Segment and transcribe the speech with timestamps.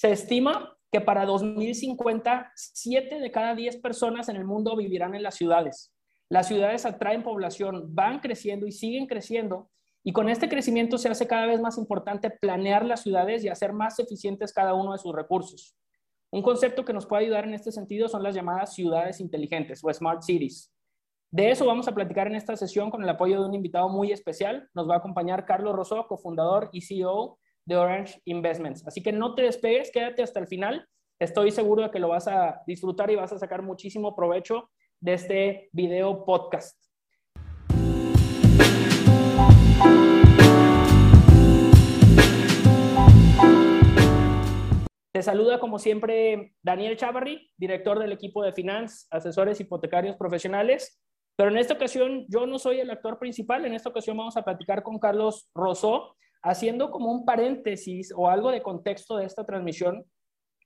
[0.00, 5.22] Se estima que para 2050, 7 de cada 10 personas en el mundo vivirán en
[5.22, 5.92] las ciudades.
[6.30, 9.68] Las ciudades atraen población, van creciendo y siguen creciendo.
[10.02, 13.74] Y con este crecimiento se hace cada vez más importante planear las ciudades y hacer
[13.74, 15.76] más eficientes cada uno de sus recursos.
[16.30, 19.92] Un concepto que nos puede ayudar en este sentido son las llamadas ciudades inteligentes o
[19.92, 20.72] smart cities.
[21.30, 24.12] De eso vamos a platicar en esta sesión con el apoyo de un invitado muy
[24.12, 24.66] especial.
[24.72, 27.38] Nos va a acompañar Carlos Rosó, cofundador y CEO
[27.70, 28.84] de Orange Investments.
[28.84, 30.88] Así que no te despegues, quédate hasta el final.
[31.20, 35.12] Estoy seguro de que lo vas a disfrutar y vas a sacar muchísimo provecho de
[35.12, 36.76] este video podcast.
[45.12, 51.00] Te saluda como siempre Daniel Chavarri, director del equipo de Finance, asesores hipotecarios profesionales.
[51.36, 54.42] Pero en esta ocasión yo no soy el actor principal, en esta ocasión vamos a
[54.42, 60.04] platicar con Carlos Rosó, haciendo como un paréntesis o algo de contexto de esta transmisión.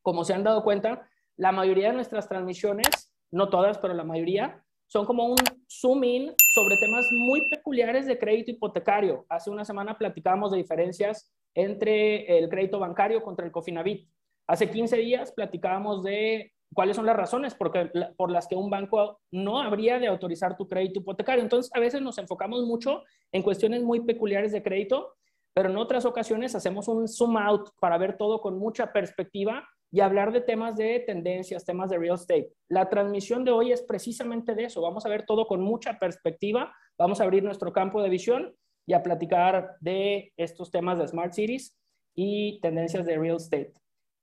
[0.02, 4.64] Como se han dado cuenta, la mayoría de nuestras transmisiones no todas, pero la mayoría,
[4.86, 5.36] son como un
[5.68, 9.26] zoom in sobre temas muy peculiares de crédito hipotecario.
[9.28, 14.08] Hace una semana platicamos de diferencias entre el crédito bancario contra el Cofinavit.
[14.46, 19.60] Hace 15 días platicábamos de cuáles son las razones por las que un banco no
[19.60, 21.42] habría de autorizar tu crédito hipotecario.
[21.42, 25.14] Entonces, a veces nos enfocamos mucho en cuestiones muy peculiares de crédito,
[25.54, 30.00] pero en otras ocasiones hacemos un zoom out para ver todo con mucha perspectiva y
[30.00, 32.50] hablar de temas de tendencias, temas de real estate.
[32.68, 34.82] La transmisión de hoy es precisamente de eso.
[34.82, 38.54] Vamos a ver todo con mucha perspectiva, vamos a abrir nuestro campo de visión
[38.86, 41.76] y a platicar de estos temas de Smart Cities
[42.16, 43.72] y tendencias de real estate.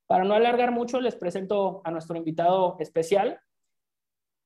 [0.07, 3.39] Para no alargar mucho, les presento a nuestro invitado especial.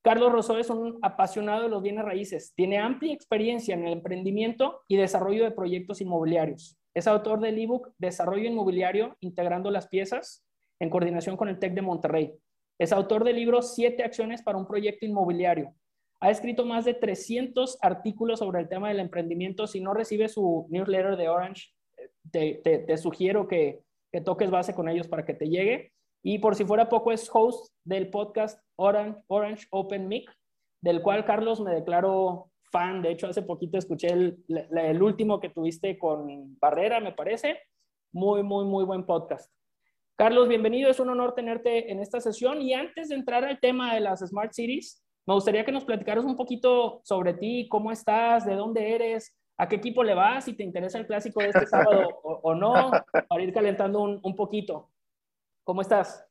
[0.06, 2.52] Carlos Rosó es un apasionado de los bienes raíces.
[2.54, 6.78] Tiene amplia experiencia en el emprendimiento y desarrollo de proyectos inmobiliarios.
[6.94, 10.46] Es autor del ebook Desarrollo Inmobiliario, integrando las piezas,
[10.78, 12.34] en coordinación con el TEC de Monterrey.
[12.78, 15.74] Es autor del libro Siete acciones para un proyecto inmobiliario.
[16.20, 19.66] Ha escrito más de 300 artículos sobre el tema del emprendimiento.
[19.66, 21.64] Si no recibes su newsletter de Orange,
[22.30, 23.80] te, sugiero que,
[24.24, 25.90] toques base con ellos para que te llegue.
[26.28, 30.28] Y por si fuera poco, es host del podcast Orange, Orange Open Mic,
[30.80, 33.00] del cual Carlos me declaro fan.
[33.00, 37.60] De hecho, hace poquito escuché el, último que tuviste con Barrera, me parece.
[38.10, 39.52] Muy, muy, muy buen podcast.
[40.16, 40.90] Carlos, bienvenido.
[40.90, 42.60] Es un honor tenerte en esta sesión.
[42.60, 46.24] Y antes de entrar al tema de las Smart Cities, me gustaría que nos platicaras
[46.24, 50.54] un poquito sobre ti, cómo estás, de dónde eres, a qué equipo le vas, si
[50.54, 52.90] te interesa el clásico de este sábado o, no,
[53.28, 54.90] para ir calentando un, poquito.
[55.66, 56.24] ¿Cómo estás?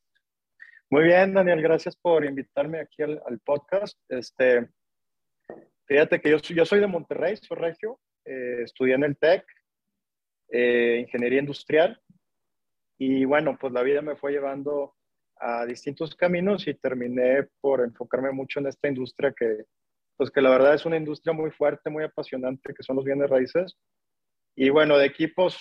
[0.90, 4.00] Muy bien, Daniel, gracias por invitarme aquí al, podcast.
[4.08, 4.70] Este,
[5.86, 9.46] fíjate que yo, yo soy de Monterrey, soy regio, eh, estudié en el TEC,
[10.54, 12.02] eh, Ingeniería Industrial,
[12.98, 14.96] y bueno, pues la vida me fue llevando
[15.36, 19.66] a distintos caminos y terminé por enfocarme mucho en esta industria que,
[20.16, 23.30] pues que la verdad es una industria muy fuerte, muy apasionante, que son los bienes
[23.30, 23.76] raíces.
[24.56, 25.58] Y bueno, de equipos,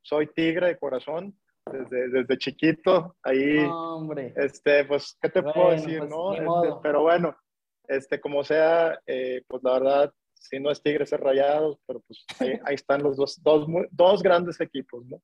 [0.00, 1.38] soy tigre de corazón,
[1.70, 4.32] desde, desde chiquito, ahí, hombre.
[4.36, 6.34] este, pues, ¿qué te puedo decir, pues, no?
[6.34, 7.36] Este, pero bueno,
[7.88, 12.24] este, como sea, eh, pues la verdad, si no es tigres es rayados, pero pues
[12.40, 15.22] ahí, ahí están los dos, dos, dos grandes equipos, ¿no?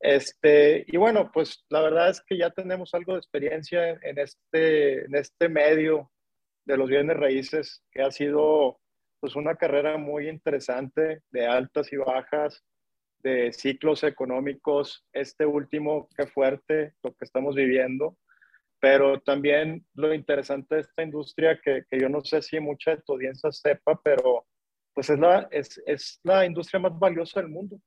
[0.00, 5.04] Este, y bueno, pues la verdad es que ya tenemos algo de experiencia en este,
[5.04, 6.10] en este medio
[6.64, 8.80] de los bienes raíces, que ha sido
[9.20, 12.64] pues una carrera muy interesante de altas y bajas,
[13.22, 18.16] de ciclos económicos, este último que fuerte, lo que estamos viviendo,
[18.80, 23.02] pero también lo interesante de esta industria, que, que yo no sé si mucha de
[23.02, 24.46] tu audiencia sepa, pero
[24.94, 27.80] pues es la, es, es la industria más valiosa del mundo.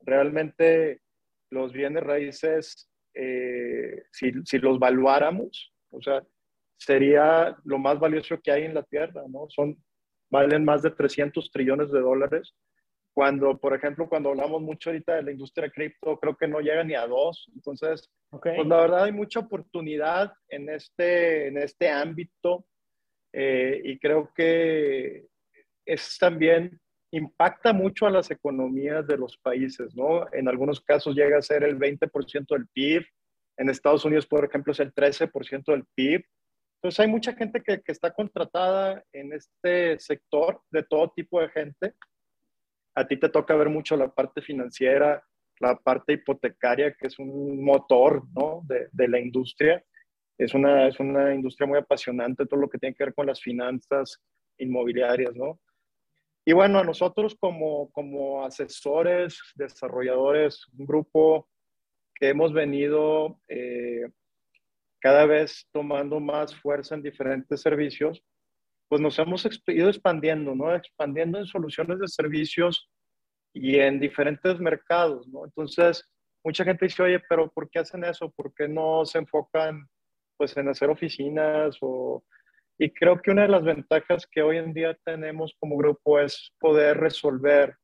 [0.00, 1.02] Realmente
[1.50, 6.22] los bienes raíces, eh, si, si, los valuáramos, o sea,
[6.78, 9.46] sería lo más valioso que hay en la Tierra, ¿no?
[9.50, 9.76] Son,
[10.30, 12.54] valen más de 300 trillones de dólares.
[13.14, 16.82] Cuando, por ejemplo, cuando hablamos mucho ahorita de la industria cripto, creo que no llega
[16.82, 17.50] ni a dos.
[17.54, 22.64] Entonces, pues la verdad hay mucha oportunidad en este, en este ámbito
[23.32, 25.26] eh, y creo que
[25.84, 26.80] es también
[27.12, 30.26] impacta mucho a las economías de los países, ¿no?
[30.32, 33.04] En algunos casos llega a ser el 20% del PIB,
[33.58, 36.24] en Estados Unidos, por ejemplo, es el 13% del PIB.
[36.76, 41.50] Entonces hay mucha gente que, que, está contratada en este sector, de todo tipo de
[41.50, 41.94] gente.
[42.94, 45.22] A ti te toca ver mucho la parte financiera,
[45.60, 48.62] la parte hipotecaria, que es un motor ¿no?
[48.64, 49.82] de, la industria.
[50.36, 53.40] Es una, es una industria muy apasionante, todo lo que tiene que ver con las
[53.40, 54.20] finanzas
[54.58, 55.60] inmobiliarias, ¿no?
[56.44, 61.48] Y bueno, a nosotros como, como asesores, desarrolladores, un grupo
[62.16, 64.08] que hemos venido eh,
[64.98, 68.24] cada vez tomando más fuerza en diferentes servicios,
[68.92, 70.74] pues nos hemos ido expandiendo, ¿no?
[70.74, 72.90] Expandiendo en soluciones de servicios
[73.54, 75.46] y en diferentes mercados, ¿no?
[75.46, 76.06] Entonces,
[76.44, 78.30] mucha gente dice, oye, pero ¿por qué hacen eso?
[78.32, 79.88] ¿Por qué no se enfocan,
[80.36, 82.22] pues, en hacer oficinas o...
[82.78, 86.52] Y creo que una de las ventajas que hoy en día tenemos como grupo es
[86.60, 87.74] poder resolver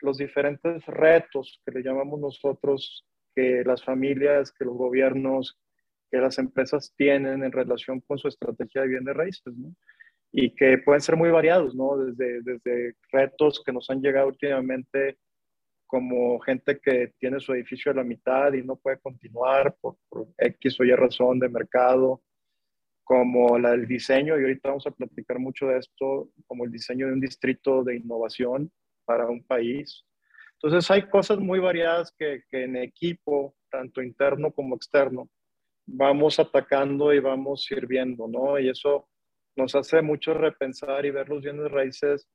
[0.00, 5.56] los diferentes retos que le llamamos nosotros, que las familias, que los gobiernos,
[6.10, 9.72] que las empresas tienen en relación con su estrategia de bienes raíces, ¿no?
[10.32, 11.96] Y que pueden ser muy variados, ¿no?
[11.96, 15.18] Desde, desde retos que nos han llegado últimamente
[15.88, 20.28] como gente que tiene su edificio a la mitad y no puede continuar por, por
[20.36, 22.22] X o Y razón de mercado,
[23.04, 27.06] como la del diseño, y ahorita vamos a platicar mucho de esto, como el diseño
[27.06, 28.70] de un distrito de innovación
[29.06, 30.04] para un país.
[30.60, 35.30] Entonces hay cosas muy variadas que, que en equipo, tanto interno como externo,
[35.86, 38.58] vamos atacando y vamos sirviendo, ¿no?
[38.58, 39.08] Y eso
[39.58, 42.28] nos hace mucho repensar y ver los bienes raíces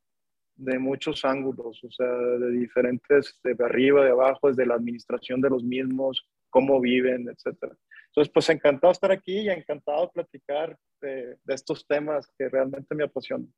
[0.56, 5.50] de muchos ángulos, o sea, de diferentes, de arriba, de abajo, desde la administración de
[5.50, 7.76] los mismos, cómo viven, etcétera.
[8.08, 13.06] Entonces, pues encantado estar aquí y encantado platicar de, de estos temas que realmente me
[13.06, 13.52] apasionan.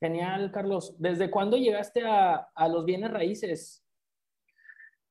[0.00, 0.96] Genial, Carlos.
[0.98, 3.84] ¿Desde cuándo llegaste a, a los bienes raíces?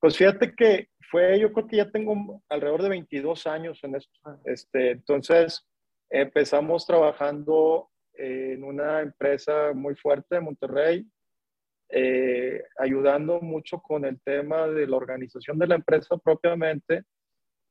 [0.01, 4.19] Pues fíjate que fue, yo creo que ya tengo alrededor de 22 años en esto.
[4.43, 5.65] Este, entonces,
[6.09, 7.90] empezamos trabajando
[8.21, 11.07] en una empresa muy fuerte de Monterrey,
[11.89, 17.03] eh, ayudando mucho con el tema de la organización de la empresa propiamente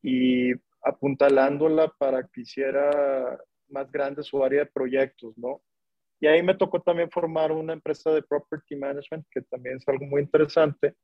[0.02, 0.52] y
[0.82, 3.38] apuntalándola para que hiciera
[3.68, 5.62] más grande su área de proyectos, ¿no?
[6.18, 10.04] Y ahí me tocó también formar una empresa de property management, que también es algo
[10.04, 10.94] muy interesante,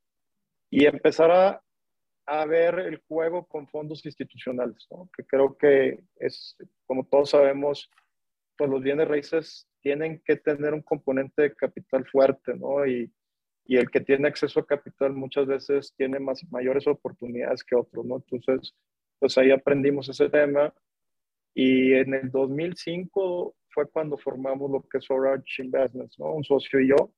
[0.70, 1.62] y empezar a,
[2.26, 5.08] a ver el juego con fondos institucionales, ¿no?
[5.16, 7.88] que creo que es, como todos sabemos,
[8.56, 12.86] pues los bienes raíces tienen que tener un componente de capital fuerte, ¿no?
[12.86, 13.12] Y,
[13.64, 18.04] y el que tiene acceso a capital muchas veces tiene más, mayores oportunidades que otros,
[18.04, 18.16] ¿no?
[18.16, 18.74] Entonces,
[19.18, 20.72] pues ahí aprendimos ese tema
[21.54, 26.32] y en el 2005 fue cuando formamos lo que es Orange Investments, ¿no?
[26.32, 27.12] Un socio y yo.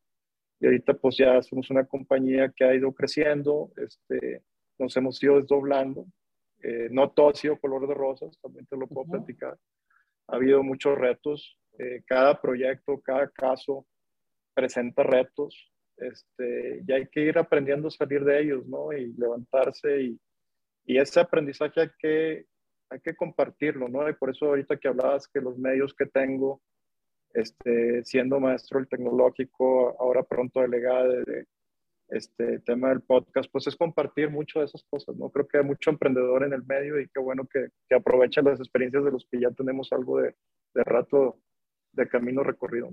[0.60, 4.42] Y ahorita pues ya somos una compañía que ha ido creciendo, este,
[4.78, 6.06] nos hemos ido desdoblando.
[6.62, 9.56] Eh, no todo ha sido color de rosas, también te lo puedo platicar.
[10.28, 11.58] Ha habido muchos retos.
[11.78, 13.86] Eh, cada proyecto, cada caso
[14.54, 15.72] presenta retos.
[15.96, 18.92] Este, y hay que ir aprendiendo a salir de ellos, ¿no?
[18.92, 20.02] Y levantarse.
[20.02, 20.20] Y,
[20.84, 22.46] y ese aprendizaje hay que,
[22.90, 24.08] hay que compartirlo, ¿no?
[24.08, 26.62] Y por eso ahorita que hablabas que los medios que tengo,
[27.34, 31.46] este, siendo maestro del tecnológico, ahora pronto delegado de,
[32.08, 35.30] este tema del podcast, pues es compartir mucho de esas cosas, ¿no?
[35.30, 38.60] Creo que hay mucho emprendedor en el medio y qué bueno que, que aprovechen las
[38.60, 40.34] experiencias de los que ya tenemos algo de,
[40.74, 41.38] de rato
[41.92, 42.90] de camino recorrido.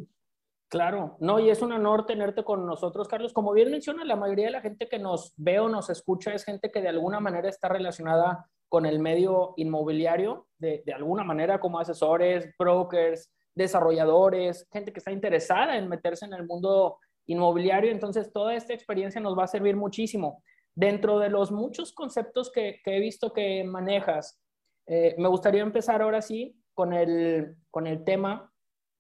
[0.68, 3.34] Claro, no, y es un honor tenerte con nosotros, Carlos.
[3.34, 6.44] Como bien menciona, la mayoría de la gente que nos ve o nos escucha es
[6.44, 11.60] gente que de alguna manera está relacionada con el medio inmobiliario, de, de alguna manera
[11.60, 16.98] como asesores, brokers, desarrolladores, gente que está interesada en meterse en el mundo
[17.28, 17.92] inmobiliario.
[17.92, 20.44] Entonces, toda esta experiencia nos va a servir muchísimo.
[20.74, 24.40] Dentro de los muchos conceptos que, he visto que manejas,
[24.88, 28.52] eh, me gustaría empezar ahora sí con el, con el tema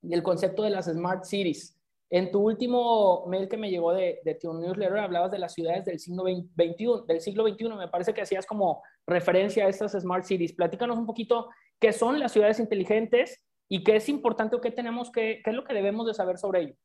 [0.02, 1.78] y el concepto de las Smart Cities.
[2.10, 5.86] En tu último mail que me llegó de, de tu newsletter hablabas de las ciudades
[5.86, 7.70] del siglo del siglo XXI.
[7.70, 10.54] Me parece que hacías como referencia a estas Smart Cities.
[10.54, 15.12] Platícanos un poquito qué son las ciudades inteligentes y qué es importante o qué tenemos
[15.12, 16.76] que, qué es lo que debemos de saber sobre ello.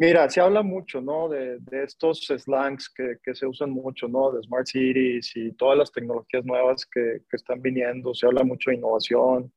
[0.00, 1.28] Mira, se habla mucho, ¿no?
[1.28, 4.30] De, estos slangs que, se usan mucho, ¿no?
[4.30, 8.14] De Smart Cities y todas las tecnologías nuevas que, están viniendo.
[8.14, 9.52] Se habla mucho de innovación,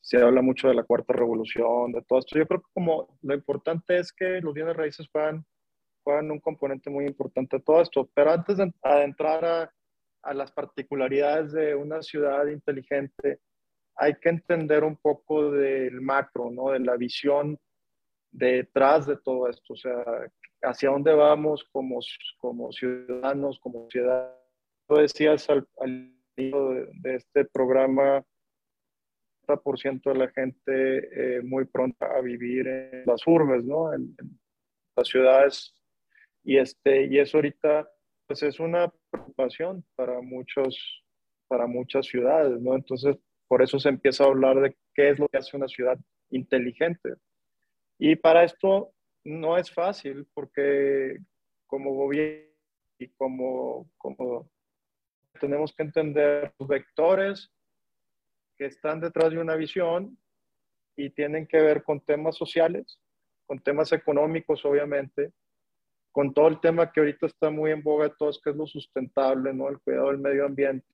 [0.00, 2.38] se habla mucho de la cuarta revolución, de todo esto.
[2.38, 5.44] Yo creo que como lo importante es que los bienes raíces juegan,
[6.02, 8.08] juegan un componente muy importante de todo esto.
[8.14, 8.72] Pero antes de
[9.04, 9.70] entrar a,
[10.22, 13.40] a las particularidades de una ciudad inteligente,
[13.96, 16.70] hay que entender un poco del macro, ¿no?
[16.70, 17.58] De la visión
[18.34, 20.04] detrás de todo esto, o sea,
[20.62, 22.00] hacia dónde vamos como,
[22.38, 24.34] como ciudadanos, como ciudad.
[24.88, 25.66] Tú decías al,
[26.36, 28.24] inicio de, de, este programa,
[29.46, 33.92] 30% de la gente eh, muy pronta a vivir en las urbes, ¿no?
[33.94, 34.38] En, en,
[34.96, 35.74] las ciudades.
[36.42, 37.88] Y, este, y eso ahorita,
[38.26, 41.04] pues es una preocupación para muchos,
[41.48, 42.74] para muchas ciudades, ¿no?
[42.74, 43.16] Entonces,
[43.48, 45.98] por eso se empieza a hablar de qué es lo que hace una ciudad
[46.30, 47.14] inteligente.
[47.98, 48.92] Y para esto
[49.24, 51.18] no es fácil porque
[51.66, 52.50] como gobierno
[52.98, 53.88] y como,
[55.40, 57.50] tenemos que entender los vectores
[58.56, 60.16] que están detrás de una visión
[60.96, 63.00] y tienen que ver con temas sociales,
[63.46, 65.32] con temas económicos, obviamente,
[66.12, 68.66] con todo el tema que ahorita está muy en boga de todos, que es lo
[68.66, 69.68] sustentable, ¿no?
[69.68, 70.86] El cuidado del medio ambiente.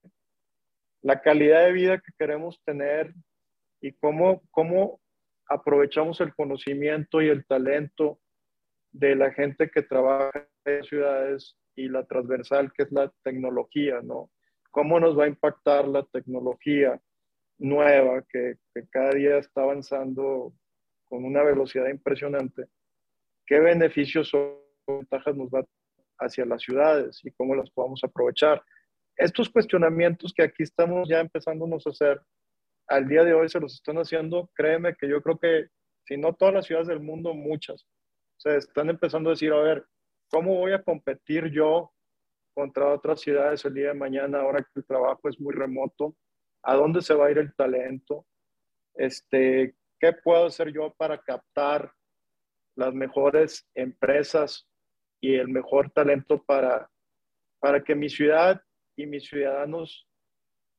[1.02, 3.12] La calidad de vida que queremos tener
[3.83, 5.00] y cómo, cómo
[5.50, 8.21] aprovechamos el conocimiento y el talento
[8.92, 14.30] de la gente que trabaja en ciudades y la transversal que es la tecnología, ¿no?
[14.71, 17.00] ¿Cómo nos va a impactar la tecnología
[17.59, 18.54] nueva que,
[18.90, 20.54] cada día está avanzando
[21.09, 22.66] con una velocidad impresionante?
[23.45, 25.64] ¿Qué beneficios o ventajas nos va
[26.21, 28.62] hacia las ciudades y cómo las podamos aprovechar?
[29.16, 32.21] Estos cuestionamientos que aquí estamos ya empezándonos a hacer,
[32.90, 35.68] al día de hoy se los están haciendo, créeme que yo creo que,
[36.04, 37.87] si no todas las ciudades del mundo, muchas.
[38.37, 39.87] se están empezando a decir, a ver,
[40.30, 41.92] ¿Cómo voy a competir yo
[42.54, 46.14] contra otras ciudades el día de mañana ahora que el trabajo es muy remoto?
[46.62, 48.25] ¿A dónde se va a ir el talento?
[48.94, 51.92] Este, ¿Qué puedo hacer yo para captar
[52.76, 54.68] las mejores empresas
[55.20, 56.88] y el mejor talento para,
[57.59, 58.62] para que mi ciudad
[58.94, 60.06] y mis ciudadanos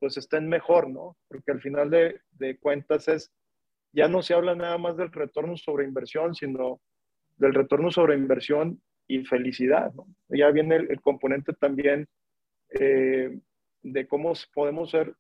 [0.02, 1.16] pues estén mejor, ¿no?
[1.28, 3.32] Porque al final de, de cuentas es,
[3.94, 6.82] ya no se habla nada más del retorno sobre inversión, sino
[7.38, 9.94] del retorno sobre inversión y felicidad.
[9.94, 10.08] ¿no?
[10.30, 12.08] Ya viene el, componente también
[12.80, 13.38] eh,
[13.84, 15.14] de cómo podemos ser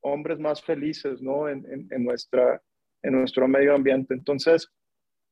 [0.00, 1.48] hombres más felices ¿no?
[1.48, 2.60] en, en, nuestra,
[3.02, 4.12] en nuestro medio ambiente.
[4.12, 4.68] Entonces,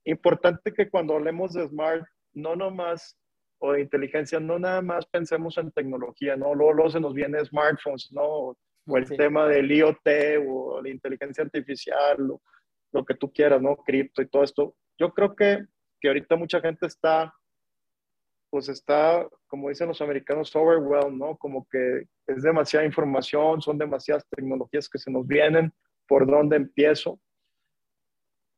[0.04, 3.18] importante que cuando hablemos de smart, no nomás,
[3.58, 6.54] o de inteligencia, no nada más pensemos en tecnología, ¿no?
[6.54, 8.56] Luego, luego se nos viene smartphones, ¿no?
[8.86, 10.06] O el tema del IoT
[10.46, 12.42] o la inteligencia artificial, lo,
[12.92, 13.76] lo que tú quieras, ¿no?
[13.76, 14.76] Cripto y todo esto.
[14.98, 15.64] Yo creo que,
[16.00, 17.32] que ahorita mucha gente está
[18.54, 21.36] pues está, como dicen los americanos, overwhelmed, ¿no?
[21.36, 25.72] Como que es demasiada información, son demasiadas tecnologías que se nos vienen,
[26.06, 27.18] ¿por dónde empiezo?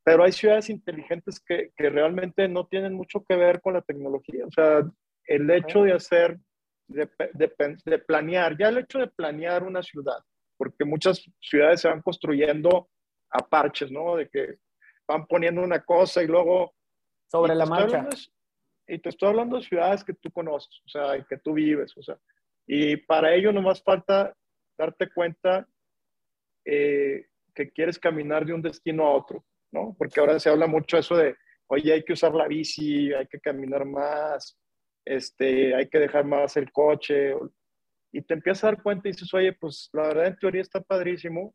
[0.04, 4.44] Pero hay ciudades inteligentes que, que realmente no tienen mucho que ver con la tecnología.
[4.44, 4.82] O sea,
[5.24, 6.38] el hecho de hacer,
[6.88, 10.18] de, de, de planear, ya el hecho de planear una ciudad,
[10.56, 12.88] porque muchas ciudades se van construyendo
[13.30, 14.16] a parches, ¿no?
[14.16, 14.58] De que
[15.06, 16.74] van poniendo una cosa y luego...
[17.28, 18.08] Sobre la marcha
[18.86, 21.96] y te estoy hablando de ciudades que tú conoces, o sea, y que tú vives,
[21.96, 22.16] o sea,
[22.66, 24.34] y para ello nomás falta
[24.78, 25.66] darte cuenta
[26.64, 29.94] eh, que quieres caminar de un destino a otro, ¿no?
[29.98, 31.36] Porque ahora se habla mucho eso de,
[31.68, 34.56] oye, hay que usar la bici, hay que caminar más,
[35.06, 37.34] este, hay que dejar más el coche,
[38.12, 40.80] y te empiezas a dar cuenta y dices, oye, pues la verdad en teoría está
[40.80, 41.54] padrísimo,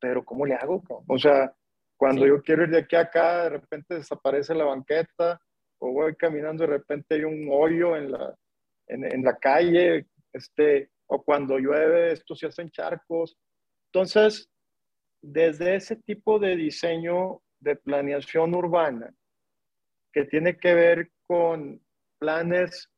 [0.00, 0.82] pero ¿cómo le hago?
[1.08, 1.54] O sea,
[1.96, 5.40] cuando yo quiero ir de aquí a acá, de repente desaparece la banqueta,
[5.78, 8.34] o voy caminando de repente hay un hoyo en la,
[8.86, 13.36] en, la calle, este, o cuando llueve esto se hacen charcos.
[13.92, 14.50] Entonces,
[15.20, 19.12] desde ese tipo de diseño de planeación urbana,
[20.12, 21.80] que tiene que ver con
[22.18, 22.90] planes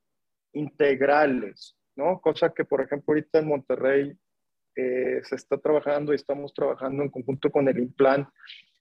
[0.53, 2.21] integrales, ¿no?
[2.21, 4.19] Cosa que, por ejemplo, ahorita en Monterrey
[4.77, 8.29] eh, se está trabajando y estamos trabajando en conjunto con el IMPLAN,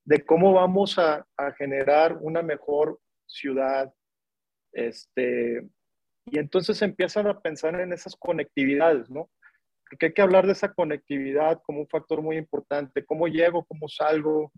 [0.05, 3.93] de cómo vamos a, a generar una mejor ciudad.
[4.71, 5.67] Este,
[6.25, 9.29] y entonces empiezan a pensar en esas conectividades, ¿no?
[9.89, 13.05] Porque hay que hablar de esa conectividad como un factor muy importante.
[13.05, 13.65] ¿Cómo llego?
[13.65, 14.51] ¿Cómo salgo?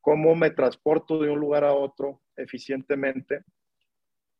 [0.00, 3.44] ¿Cómo me transporto de un lugar a otro eficientemente?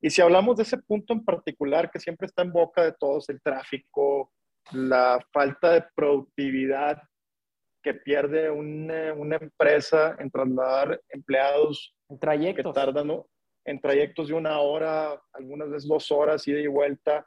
[0.00, 3.28] Y si hablamos de ese punto en particular que siempre está en boca de todos,
[3.28, 4.33] el tráfico,
[4.73, 7.02] la falta de productividad
[7.83, 12.75] que pierde una, una empresa en trasladar empleados en trayectos.
[12.75, 13.26] que tardan, ¿no?
[13.69, 17.26] en trayectos de una hora, algunas veces dos horas, ida y vuelta.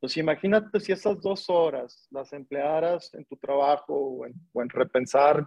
[0.00, 5.46] Pues imagínate si esas dos horas las emplearas en tu trabajo o en, repensar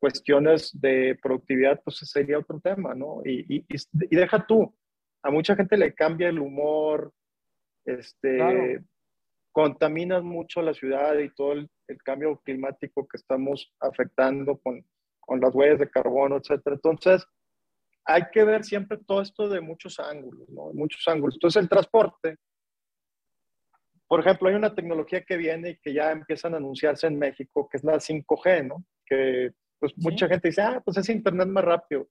[0.00, 3.22] cuestiones de productividad, pues sería otro tema, ¿no?
[3.24, 4.74] Y, y, deja tú,
[5.26, 7.12] a mucha gente le cambia el humor,
[7.84, 8.80] este,
[9.50, 14.84] contaminas mucho la ciudad y todo el, el, cambio climático que estamos afectando con,
[15.18, 16.76] con las huellas de carbono, etcétera.
[16.76, 17.26] Entonces,
[18.04, 20.72] hay que ver siempre todo esto de muchos ángulos, ¿no?
[20.72, 21.34] Muchos ángulos.
[21.34, 22.36] Entonces, el transporte,
[24.06, 27.68] por ejemplo, hay una tecnología que viene y que ya empiezan a anunciarse en México,
[27.68, 28.84] que es la 5G, ¿no?
[29.04, 32.08] Que pues mucha gente dice, ah, pues ese internet más rápido.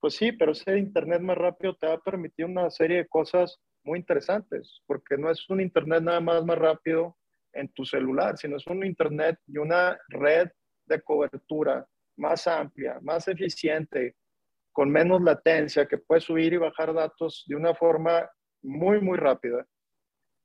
[0.00, 3.58] Pues sí, pero ese internet más rápido te va a permitir una serie de cosas
[3.84, 7.16] muy interesantes, porque no es un internet nada más más rápido
[7.52, 10.48] en tu celular, sino es un internet y una red
[10.86, 11.86] de cobertura
[12.16, 14.16] más amplia, más eficiente,
[14.72, 18.28] con menos latencia, que puede subir y bajar datos de una forma
[18.62, 19.66] muy, muy rápida.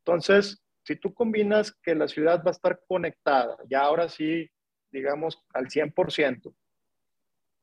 [0.06, 4.50] Entonces, si tú combinas que la ciudad va a estar conectada, ya ahora sí,
[4.92, 6.56] digamos, al 100%,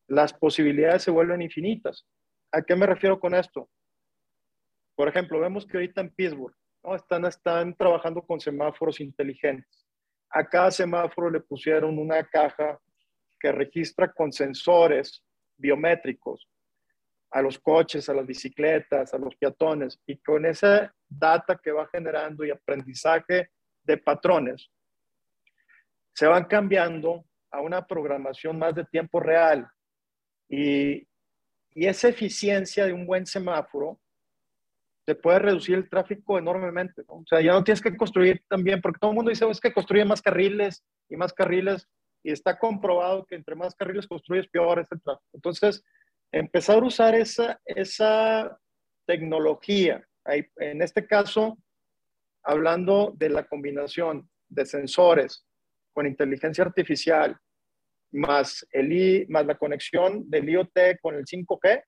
[0.09, 2.05] las posibilidades se vuelven infinitas.
[2.51, 3.69] ¿A qué me refiero con esto?
[4.97, 6.55] Por ejemplo, vemos que ahorita en Pittsburgh
[6.97, 9.87] están, están trabajando con semáforos inteligentes.
[10.31, 12.79] A cada semáforo le pusieron una caja
[13.39, 15.23] que registra con sensores
[15.57, 16.49] biométricos
[17.31, 21.87] a los coches, a las bicicletas, a los peatones, y con esa data que va
[21.89, 23.51] generando y aprendizaje
[23.83, 24.71] de patrones,
[26.15, 29.69] se van cambiando a una programación más de tiempo real.
[30.49, 31.07] Y,
[31.75, 34.01] esa eficiencia de un buen semáforo
[35.05, 37.05] te puede reducir el tráfico enormemente.
[37.07, 39.73] O sea, ya no tienes que construir también, porque todo el mundo dice, es que
[39.73, 41.87] construye más carriles y más carriles,
[42.25, 45.29] y está comprobado que entre más carriles construyes, peor es el tráfico.
[45.33, 45.85] Entonces,
[46.33, 48.59] empezar a usar esa, esa
[49.07, 51.57] tecnología, en este caso,
[52.43, 55.47] hablando de la combinación de sensores
[55.93, 57.39] con inteligencia artificial,
[58.13, 61.83] más, el más la conexión del IoT con el 5G,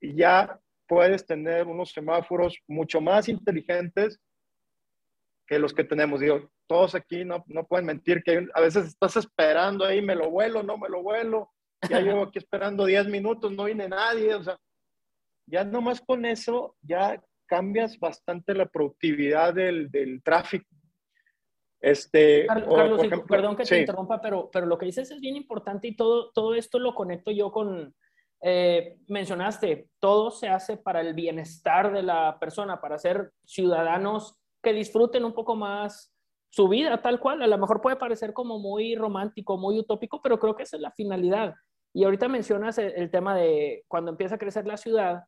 [0.00, 4.18] y ya puedes tener unos semáforos mucho más inteligentes
[5.46, 6.20] que los que tenemos.
[6.20, 10.30] Digo, todos aquí no, no pueden mentir que a veces estás esperando ahí, me lo
[10.30, 11.50] vuelo, no me lo vuelo,
[11.88, 14.58] ya llevo aquí esperando 10 minutos, no viene nadie, o sea,
[15.46, 20.66] ya nomás con eso ya cambias bastante la productividad del, del tráfico.
[21.82, 25.96] Este, Carlos, perdón que te interrumpa, pero, pero lo que dices es bien importante y
[25.96, 27.92] todo, todo esto lo conecto yo con,
[28.40, 34.72] eh, mencionaste, todo se hace para el bienestar de la persona, para ser ciudadanos que
[34.72, 36.12] disfruten un poco más
[36.50, 37.40] su vida tal cual.
[37.42, 40.82] A lo mejor puede parecer como muy romántico, muy utópico, pero creo que esa es
[40.82, 41.54] la finalidad.
[41.94, 45.24] Y ahorita mencionas el, tema de cuando empieza a crecer la ciudad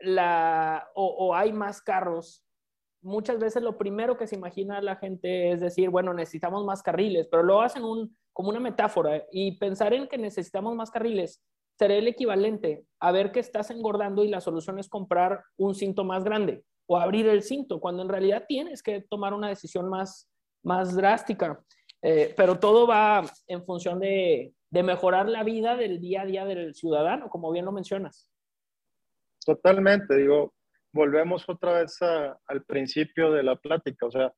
[0.00, 2.43] la, o, hay más carros,
[3.04, 7.28] muchas veces lo primero que se imagina la gente es decir, bueno, necesitamos más carriles,
[7.30, 11.42] pero lo hacen un, como una metáfora y pensar en que necesitamos más carriles
[11.78, 16.04] sería el equivalente a ver que estás engordando y la solución es comprar un cinto
[16.04, 20.30] más grande o abrir el cinto, cuando en realidad tienes que tomar una decisión más,
[20.62, 21.62] más drástica.
[22.02, 26.44] Eh, pero todo va en función de, de mejorar la vida del día a día
[26.44, 28.30] del ciudadano, como bien lo mencionas.
[29.44, 30.52] Totalmente, digo,
[30.94, 34.32] volvemos otra vez al principio de la plática, o sea,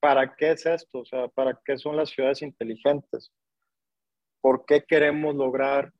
[0.00, 1.00] ¿para qué es esto?
[1.00, 3.32] O sea, ¿para qué son las ciudades inteligentes?
[4.40, 5.92] ¿Por qué queremos lograr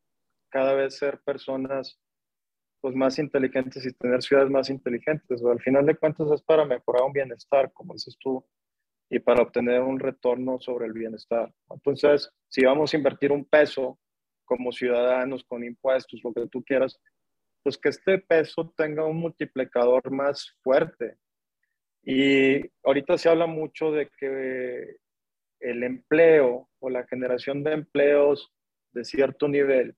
[0.49, 1.99] cada vez ser personas
[2.81, 5.43] pues, más inteligentes y tener ciudades más inteligentes?
[5.43, 8.45] O al final de cuentas es para mejorar un bienestar, como dices tú,
[9.11, 11.53] y para obtener un retorno sobre el bienestar.
[11.69, 13.99] Entonces, si vamos a invertir un peso
[14.45, 17.01] como ciudadanos con impuestos, lo que tú quieras,
[17.65, 21.17] pues que este peso tenga un multiplicador más fuerte.
[22.03, 24.99] Y ahorita se habla mucho de que
[25.61, 28.53] el empleo o la generación de empleos
[28.93, 29.97] de cierto nivel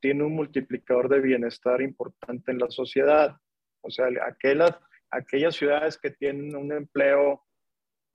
[0.00, 3.36] tiene un multiplicador de bienestar importante en la sociedad.
[3.82, 4.72] O sea, aquellas,
[5.10, 7.44] aquellas ciudades que tienen un empleo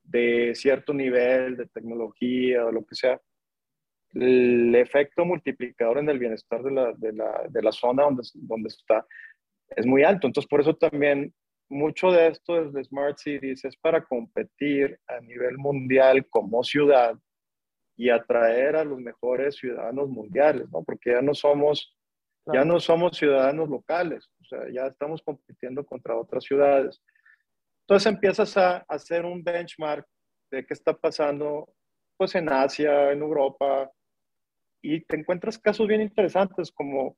[0.03, 3.21] de cierto nivel de tecnología o lo que sea,
[4.13, 8.67] el efecto multiplicador en el bienestar de la, de la, de la zona donde, donde
[8.67, 9.05] está
[9.75, 10.27] es muy alto.
[10.27, 11.33] Entonces, por eso también
[11.69, 17.17] mucho de esto de Smart Cities es para competir a nivel mundial como ciudad
[17.95, 20.83] y atraer a los mejores ciudadanos mundiales, ¿no?
[20.83, 21.95] Porque ya no somos,
[22.51, 27.01] ya no somos ciudadanos locales, o sea, ya estamos compitiendo contra otras ciudades.
[27.81, 30.05] Entonces empiezas a, hacer un benchmark
[30.49, 31.73] de qué está pasando
[32.17, 33.89] pues en Asia, en Europa,
[34.81, 37.17] y te encuentras casos bien interesantes como,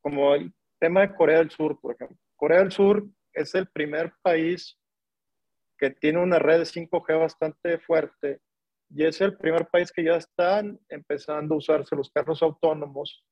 [0.00, 2.16] como el tema de Corea del Sur, por ejemplo.
[2.36, 4.78] Corea del Sur es el primer país
[5.78, 8.40] que tiene una red de 5G bastante fuerte
[8.90, 13.24] y es el primer país que ya están empezando a usarse los carros autónomos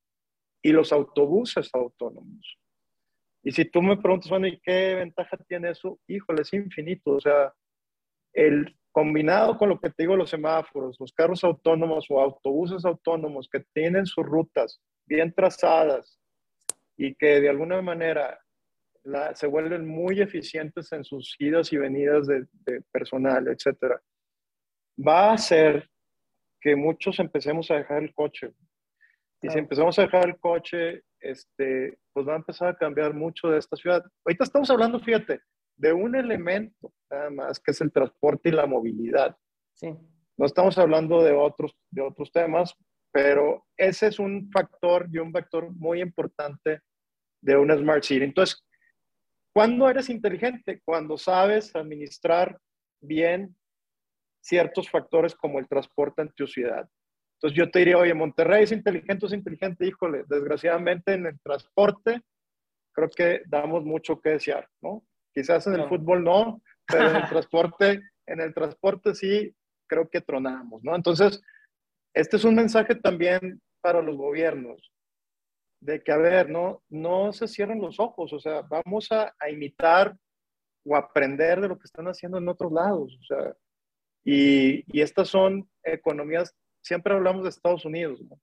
[0.63, 2.59] y los autobuses autónomos.
[3.43, 5.99] Y si tú me preguntas, bueno, ¿y qué ventaja tiene eso?
[6.07, 7.13] Híjole, es infinito.
[7.13, 7.53] O sea,
[8.33, 13.49] el combinado con lo que te digo, los semáforos, los carros autónomos o autobuses autónomos
[13.49, 16.19] que tienen sus rutas bien trazadas
[16.97, 18.41] y que de alguna manera
[19.35, 24.03] se vuelven muy eficientes en sus idas y venidas de, de personal, etcétera,
[24.99, 25.89] va a hacer
[26.61, 28.53] que muchos empecemos a dejar el coche.
[29.43, 33.47] Y si empezamos a dejar el coche, este, pues va a empezar a cambiar mucho
[33.47, 34.05] de esta ciudad.
[34.25, 35.41] Ahorita estamos hablando, fíjate,
[35.77, 39.37] de un elemento nada más, que es el transporte y la movilidad.
[39.75, 39.95] Sí.
[40.37, 42.75] No estamos hablando de otros, de otros temas,
[43.13, 46.81] pero ese es un factor y un vector muy importante
[47.41, 48.25] de una Smart City.
[48.25, 48.65] Entonces,
[49.53, 50.81] ¿cuándo eres inteligente?
[50.85, 52.59] Cuando sabes administrar
[53.01, 53.57] bien
[54.41, 56.89] ciertos factores como el transporte en tu ciudad.
[57.35, 62.21] Entonces yo te diría, oye, Monterrey es inteligente, es inteligente, híjole, desgraciadamente en el transporte
[62.93, 65.05] creo que damos mucho que desear, ¿no?
[65.33, 69.55] Quizás en el fútbol no, pero en el transporte, en el transporte sí
[69.87, 70.95] creo que tronamos, ¿no?
[70.95, 71.41] Entonces,
[72.15, 74.93] este es un mensaje también para los gobiernos,
[75.81, 79.51] de que, a ver, no, no se cierren los ojos, o sea, vamos a, a
[79.51, 80.17] imitar
[80.85, 83.55] o aprender de lo que están haciendo en otros lados, o sea,
[84.25, 88.39] y, y estas son economías, siempre hablamos de Estados Unidos, ¿no?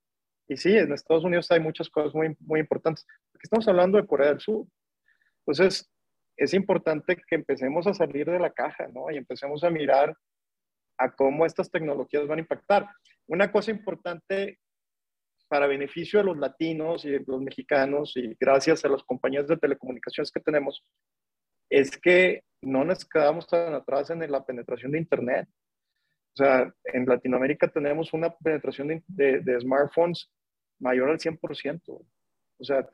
[0.48, 4.08] Y sí, en Estados Unidos hay muchas cosas muy, muy importantes, porque estamos hablando de
[4.08, 4.68] Corea del Sur.
[5.40, 5.90] Entonces,
[6.38, 9.10] es importante que empecemos a salir de la caja, ¿no?
[9.12, 10.16] Y empecemos a mirar
[10.98, 12.88] a cómo estas tecnologías van a impactar.
[13.28, 14.60] Una cosa importante
[15.48, 19.58] para beneficio de los latinos y de los mexicanos y gracias a las compañías de
[19.58, 20.84] telecomunicaciones que tenemos,
[21.70, 25.48] es que no nos quedamos tan atrás en la penetración de Internet.
[26.34, 30.30] O sea, en Latinoamérica tenemos una penetración de, smartphones
[30.80, 31.82] mayor al 100%.
[31.88, 32.88] O sea,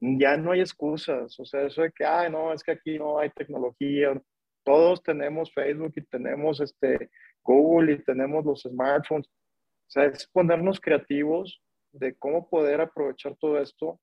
[0.00, 1.38] ya no hay excusas.
[1.38, 4.20] O sea, eso de que, ay, no, es que aquí no hay tecnología.
[4.64, 7.10] Todos tenemos Facebook y tenemos este,
[7.42, 9.26] Google y tenemos los smartphones.
[9.28, 14.00] O sea, es ponernos creativos de cómo poder aprovechar todo esto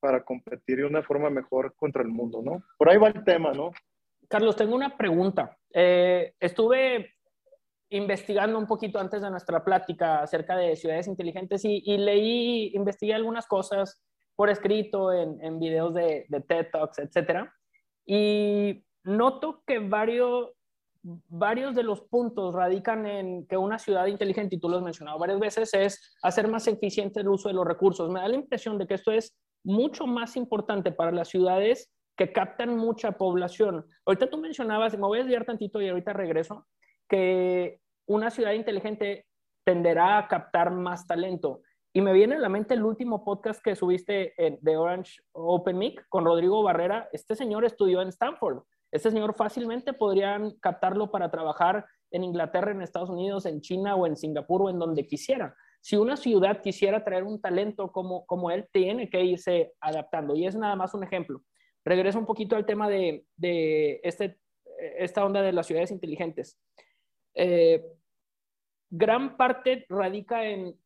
[0.00, 2.62] para competir de una forma mejor contra el mundo, ¿no?
[2.78, 3.72] Por ahí va el tema, ¿no?
[4.28, 5.56] Carlos, tengo una pregunta.
[5.72, 7.14] Eh, estuve
[7.90, 13.46] investigando un poquito antes de nuestra plática acerca de ciudades inteligentes y, leí, investigué algunas
[13.46, 14.02] cosas
[14.36, 17.52] por escrito en, videos de, TED Talks, etcétera.
[18.06, 20.50] Y noto que varios,
[21.02, 25.18] varios de los puntos radican en que una ciudad inteligente, y tú lo has mencionado
[25.18, 28.10] varias veces, es hacer más eficiente el uso de los recursos.
[28.10, 32.32] Me da la impresión de que esto es mucho más importante para las ciudades que
[32.32, 33.86] captan mucha población.
[34.04, 36.66] Ahorita tú mencionabas, y me voy a desviar tantito y ahorita regreso,
[37.08, 39.26] que una ciudad inteligente
[39.64, 41.62] tenderá a captar más talento.
[41.96, 46.04] Y me viene a la mente el último podcast que subiste de Orange Open Mic
[46.08, 47.08] con Rodrigo Barrera.
[47.12, 48.64] Este señor estudió en Stanford.
[48.90, 54.08] Este señor fácilmente podrían captarlo para trabajar en Inglaterra, en Estados Unidos, en China o
[54.08, 55.54] en Singapur o en donde quisiera.
[55.80, 60.34] Si una ciudad quisiera traer un talento como, como él, tiene que irse adaptando.
[60.34, 61.42] Y es nada más un ejemplo.
[61.84, 64.40] Regreso un poquito al tema de, de este,
[64.98, 66.60] esta onda de las ciudades inteligentes.
[67.34, 67.84] Eh,
[68.90, 70.76] gran parte radica en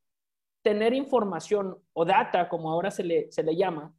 [0.68, 3.94] tener información o data, como ahora se le, se le llama,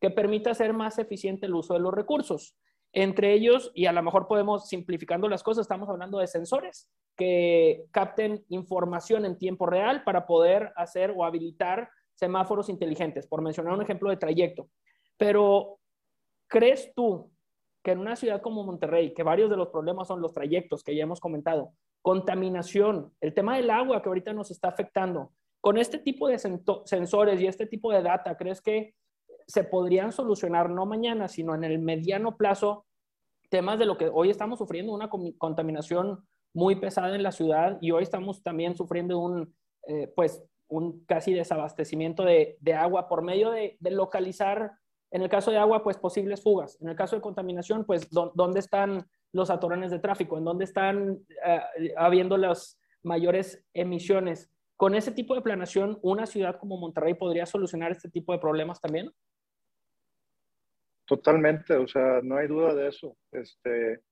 [0.00, 2.56] que permita hacer más eficiente el uso de los recursos.
[2.92, 7.86] Entre ellos, y a lo mejor podemos simplificando las cosas, estamos hablando de sensores que
[7.90, 13.82] capten información en tiempo real para poder hacer o habilitar semáforos inteligentes, por mencionar un
[13.82, 14.70] ejemplo de trayecto.
[15.16, 15.80] Pero,
[16.46, 17.32] ¿crees tú
[17.82, 20.94] que en una ciudad como Monterrey, que varios de los problemas son los trayectos que
[20.94, 25.32] ya hemos comentado, contaminación, el tema del agua que ahorita nos está afectando,
[25.66, 28.94] con este tipo de sensores y este tipo de data, ¿crees que
[29.48, 32.86] se podrían solucionar no mañana, sino en el mediano plazo
[33.50, 36.24] temas de lo que hoy estamos sufriendo, una contaminación
[36.54, 39.56] muy pesada en la ciudad y hoy estamos también sufriendo un,
[39.88, 44.70] eh, pues, un casi desabastecimiento de, agua por medio de, localizar,
[45.10, 46.80] en el caso de agua, pues posibles fugas.
[46.80, 50.38] En el caso de contaminación, pues, ¿dónde están los atorones de tráfico?
[50.38, 54.48] ¿En dónde están eh, habiendo las mayores emisiones?
[54.76, 58.80] Con ese tipo de planeación, ¿una ciudad como Monterrey podría solucionar este tipo de problemas
[58.80, 59.10] también?
[61.06, 63.16] Totalmente, o sea, no hay duda de eso.
[63.32, 64.02] Este,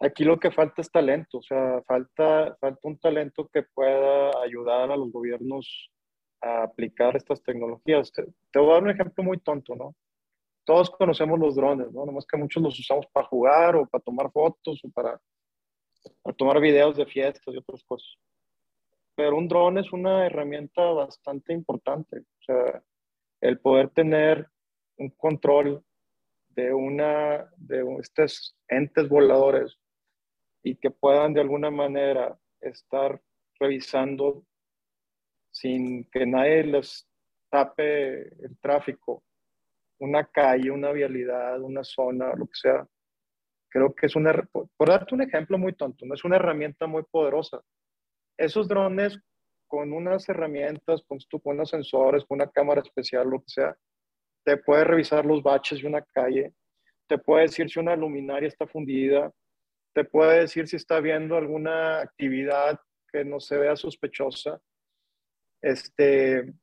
[0.00, 4.90] aquí lo que falta es talento, o sea, falta, falta un talento que pueda ayudar
[4.90, 5.90] a los gobiernos
[6.40, 8.12] a aplicar estas tecnologías.
[8.12, 9.96] Te, voy a dar un ejemplo muy tonto, ¿no?
[10.64, 12.04] Todos conocemos los drones, ¿no?
[12.04, 15.18] Nomás que muchos los usamos para jugar o para tomar fotos o para,
[16.22, 18.14] para tomar videos de fiestas y otras cosas.
[19.18, 22.20] Pero un drone es una herramienta bastante importante.
[22.20, 22.80] O sea,
[23.40, 24.46] el poder tener
[24.96, 25.84] un control
[26.50, 29.76] de una de estos entes voladores
[30.62, 33.20] y que puedan de alguna manera estar
[33.58, 34.44] revisando
[35.50, 37.04] sin que nadie les
[37.50, 39.24] tape el tráfico,
[39.98, 42.86] una calle, una vialidad, una zona, lo que sea.
[43.68, 47.60] Creo que es una, por, darte un ejemplo muy tonto, es una herramienta muy poderosa.
[48.38, 49.18] Esos drones
[49.66, 53.76] con unas herramientas, con, con unos sensores, con una cámara especial, lo que sea,
[54.44, 56.54] te puede revisar los baches de una calle,
[57.06, 59.30] te puede decir si una luminaria está fundida,
[59.92, 62.80] te puede decir si está viendo alguna actividad
[63.12, 64.60] que no se vea sospechosa.
[65.60, 66.54] Este,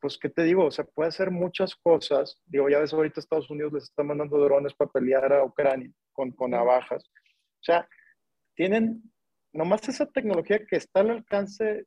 [0.00, 0.66] pues, ¿qué te digo?
[0.66, 2.38] O sea, puede hacer muchas cosas.
[2.44, 6.30] Digo, ya ves, ahorita Estados Unidos les está mandando drones para pelear a Ucrania con,
[6.32, 7.04] con navajas.
[7.04, 7.88] O sea,
[8.54, 9.02] tienen
[9.54, 11.86] nomás esa tecnología que está al alcance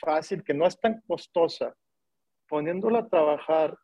[0.00, 1.74] fácil, que no es tan costosa,
[2.48, 3.76] poniéndola a trabajar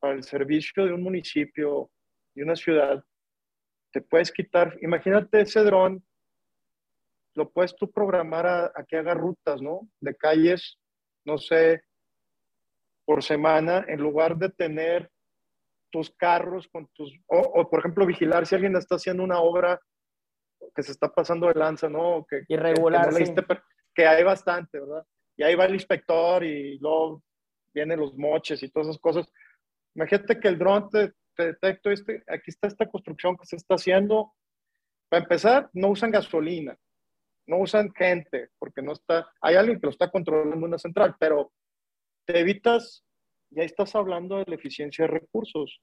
[0.00, 1.90] para el servicio de un municipio,
[2.34, 3.04] de una ciudad,
[3.92, 6.04] te puedes quitar, imagínate ese dron,
[7.36, 9.88] lo puedes tú programar a, a que haga rutas, ¿no?
[10.00, 10.78] De calles,
[11.24, 11.82] no sé,
[13.04, 15.10] por semana, en lugar de tener
[15.90, 19.80] tus carros con tus, o, por ejemplo, vigilar si alguien está haciendo una obra
[20.74, 22.26] que se está pasando de lanza, ¿no?
[22.28, 23.44] Que, Irregular, que,
[23.94, 25.06] que hay bastante, ¿verdad?
[25.36, 27.22] Y ahí va el inspector y luego
[27.72, 29.28] vienen los moches y todas esas cosas.
[29.94, 33.74] Imagínate que el dron te, te detecto, este, aquí está esta construcción que se está
[33.74, 34.32] haciendo.
[35.08, 36.76] Para empezar, no usan gasolina,
[37.46, 41.14] no usan gente, porque no está, hay alguien que lo está controlando en una central,
[41.18, 41.52] pero
[42.26, 43.04] te evitas,
[43.50, 45.80] ya estás hablando de la eficiencia de recursos.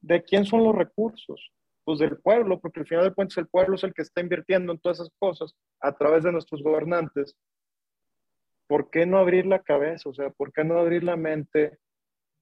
[0.00, 1.52] ¿De quién son los recursos?
[1.84, 4.72] Pues del pueblo, porque al final de cuentas el pueblo es el que está invirtiendo
[4.72, 7.36] en todas esas cosas a través de nuestros gobernantes.
[8.68, 10.08] ¿Por qué no abrir la cabeza?
[10.08, 11.78] O sea, ¿por qué no abrir la mente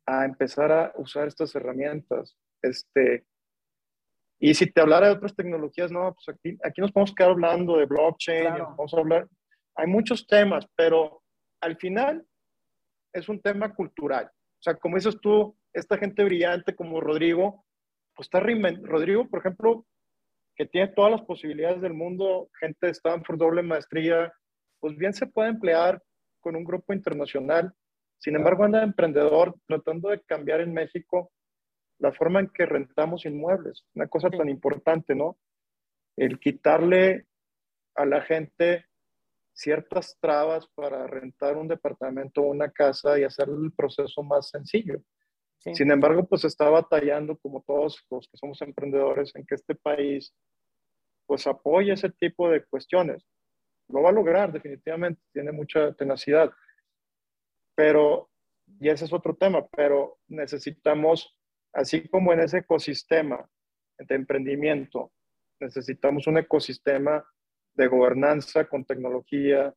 [0.06, 2.36] a empezar a usar estas herramientas?
[2.62, 3.24] Este,
[4.38, 7.76] y si te hablara de otras tecnologías, no, pues aquí, aquí nos podemos quedar hablando
[7.76, 9.28] de blockchain, vamos a hablar,
[9.74, 11.22] hay muchos temas, pero
[11.60, 12.26] al final
[13.12, 14.26] es un tema cultural.
[14.26, 17.64] O sea, como dices tú, esta gente brillante como Rodrigo,
[18.20, 19.86] está Rodrigo, por ejemplo,
[20.56, 24.32] que tiene todas las posibilidades del mundo, gente de Stanford, doble maestría,
[24.78, 26.02] pues bien se puede emplear
[26.40, 27.72] con un grupo internacional.
[28.18, 31.32] Sin embargo, anda emprendedor tratando de cambiar en México
[31.98, 33.84] la forma en que rentamos inmuebles.
[33.94, 35.38] Una cosa tan importante, ¿no?
[36.16, 37.26] El quitarle
[37.94, 38.86] a la gente
[39.52, 45.00] ciertas trabas para rentar un departamento o una casa y hacer el proceso más sencillo.
[45.60, 50.34] Sin embargo, pues está batallando como todos los que somos emprendedores en que este país
[51.26, 53.24] pues apoye ese tipo de cuestiones.
[53.88, 56.50] Lo va a lograr definitivamente, tiene mucha tenacidad.
[57.76, 58.30] Pero,
[58.80, 61.36] y ese es otro tema, pero necesitamos,
[61.72, 63.48] así como en ese ecosistema
[63.98, 65.12] de emprendimiento,
[65.60, 67.24] necesitamos un ecosistema
[67.74, 69.74] de gobernanza con tecnología,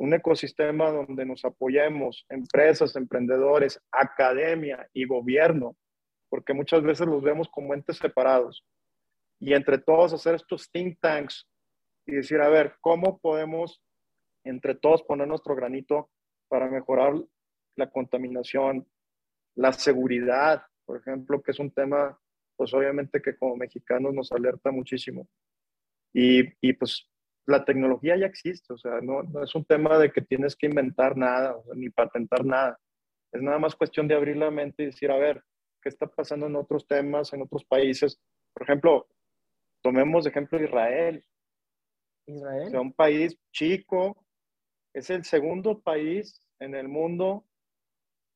[0.00, 5.76] un ecosistema donde nos apoyemos, empresas, emprendedores, academia y gobierno,
[6.30, 8.64] porque muchas veces los vemos como entes separados.
[9.38, 11.46] Y entre todos hacer estos think tanks
[12.06, 13.82] y decir, a ver, ¿cómo podemos
[14.42, 16.08] entre todos poner nuestro granito
[16.48, 17.12] para mejorar
[17.76, 18.88] la contaminación,
[19.54, 22.18] la seguridad, por ejemplo, que es un tema,
[22.56, 25.28] pues obviamente que como mexicanos nos alerta muchísimo.
[26.14, 27.06] Y, y pues
[27.46, 30.66] la tecnología ya existe, o sea, no, no, es un tema de que tienes que
[30.66, 32.78] inventar nada, ni patentar nada.
[33.32, 35.42] Es nada más cuestión de abrir la mente y decir, a ver,
[35.82, 38.20] ¿qué está pasando en otros temas, en otros países?
[38.52, 39.08] Por ejemplo,
[39.82, 41.24] tomemos de ejemplo Israel.
[42.26, 42.66] Israel.
[42.66, 44.24] O sea, un país chico,
[44.94, 47.44] es el segundo país en el mundo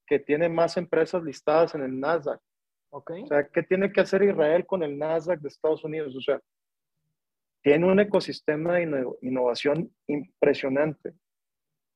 [0.07, 2.41] que tiene más empresas listadas en el Nasdaq.
[2.91, 3.23] Okay.
[3.23, 6.15] O sea, ¿qué tiene que hacer Israel con el Nasdaq de Estados Unidos?
[6.15, 6.41] O sea,
[7.65, 11.15] tiene un ecosistema de innovación impresionante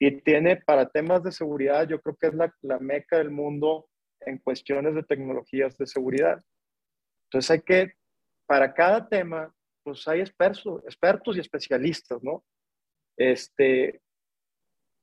[0.00, 3.86] y tiene para temas de seguridad, yo creo que es la, la meca del mundo
[4.20, 6.42] en cuestiones de tecnologías de seguridad.
[7.26, 7.92] Entonces hay que,
[8.46, 12.42] para cada tema, pues hay expertos, expertos y especialistas, ¿no?
[13.14, 14.00] Este,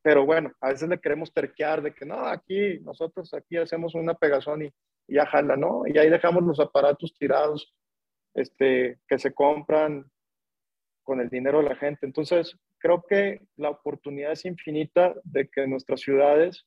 [0.02, 4.16] pero bueno, a veces le queremos terquear de que no, aquí, nosotros aquí hacemos una
[4.16, 4.74] pegazón y,
[5.08, 5.84] y ya jala, ¿no?
[5.86, 7.72] Y ahí dejamos los aparatos tirados,
[8.34, 10.10] este, que se compran
[11.06, 12.06] con el dinero de la gente.
[12.06, 16.66] Entonces, creo que la oportunidad es infinita de que nuestras ciudades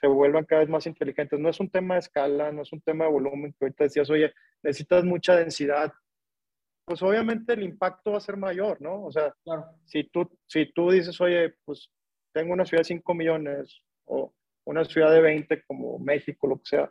[0.00, 1.38] se vuelvan cada vez más inteligentes.
[1.38, 4.10] No es un tema de escala, no es un tema de volumen, que ahorita decías,
[4.10, 5.92] oye, necesitas mucha densidad.
[6.84, 9.04] Pues obviamente el impacto va a ser mayor, ¿no?
[9.04, 9.34] O sea,
[9.84, 11.90] si, tú, si tú dices, oye, pues
[12.32, 14.32] tengo una ciudad de 5 millones o
[14.64, 16.90] una ciudad de 20 como México, lo que sea,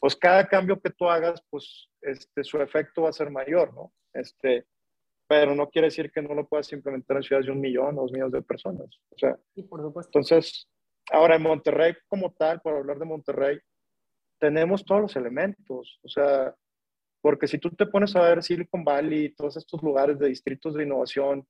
[0.00, 3.92] pues cada cambio que tú hagas, pues este, su efecto va a ser mayor, ¿no?
[4.12, 4.66] Este,
[5.32, 8.02] pero no quiere decir que no lo puedas implementar en ciudades de un millón o
[8.02, 9.00] dos millones de personas.
[9.08, 9.34] O sea,
[9.66, 10.10] por supuesto.
[10.18, 10.68] Entonces,
[11.10, 13.58] ahora en Monterrey como tal, por hablar de Monterrey,
[14.38, 15.98] tenemos todos los elementos.
[16.02, 16.54] O sea,
[17.22, 20.84] porque si tú te pones a ver Silicon Valley, todos estos lugares de distritos de
[20.84, 21.48] innovación,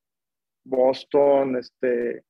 [0.63, 2.23] Boston, este,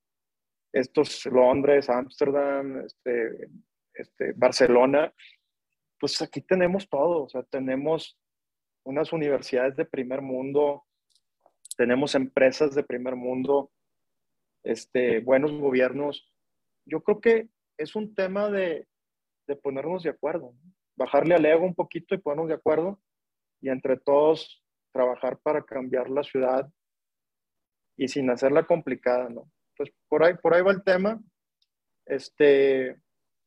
[0.72, 3.48] estos Londres, Ámsterdam, este,
[3.94, 5.14] este, Barcelona,
[6.00, 7.26] pues aquí tenemos todo.
[7.26, 8.18] O sea, tenemos
[8.86, 10.86] unas universidades de primer mundo,
[11.76, 13.72] tenemos empresas de primer mundo,
[14.64, 16.32] este, buenos gobiernos.
[16.86, 18.88] Yo creo que es un tema de,
[19.48, 20.54] de ponernos de acuerdo,
[20.96, 23.00] bajarle al ego un poquito y ponernos de acuerdo
[23.62, 26.70] y entre todos trabajar para cambiar la ciudad
[27.98, 29.50] y sin hacerla complicada, ¿no?
[29.76, 31.20] Pues por ahí, por ahí va el tema.
[32.06, 33.00] Este,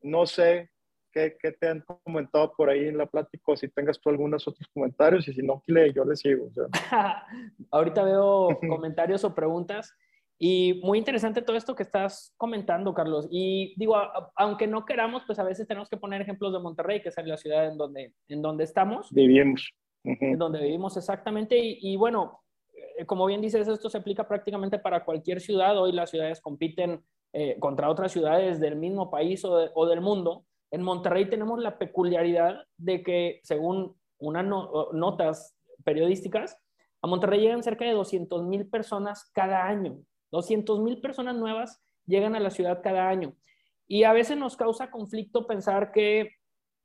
[0.03, 0.71] no sé
[1.17, 4.47] qué, qué te han comentado por ahí en la plática, o si tengas tú algunos
[4.47, 6.51] otros comentarios, y si no, yo le sigo.
[7.71, 9.95] Ahorita veo comentarios o preguntas.
[10.39, 13.27] Y muy interesante todo esto que estás comentando, Carlos.
[13.31, 13.97] Y digo,
[14.35, 17.39] aunque no queramos, pues a veces tenemos que poner ejemplos de Monterrey, que es la
[17.39, 19.11] ciudad en donde, en donde estamos.
[19.11, 19.73] Vivimos.
[20.05, 21.57] En donde vivimos exactamente.
[21.59, 22.43] Y, bueno,
[22.99, 25.79] eh, como bien dices, esto se aplica prácticamente para cualquier ciudad.
[25.79, 27.03] Hoy las ciudades compiten
[27.33, 30.45] eh, contra otras ciudades del mismo país o, o, del mundo.
[30.77, 34.45] En Monterrey tenemos la peculiaridad de que, según unas
[34.93, 36.59] notas periodísticas,
[37.01, 39.97] a Monterrey llegan cerca de 200 mil personas cada año.
[40.33, 43.35] 200 mil personas nuevas llegan a la ciudad cada año.
[43.89, 46.33] Y a veces nos causa conflicto pensar que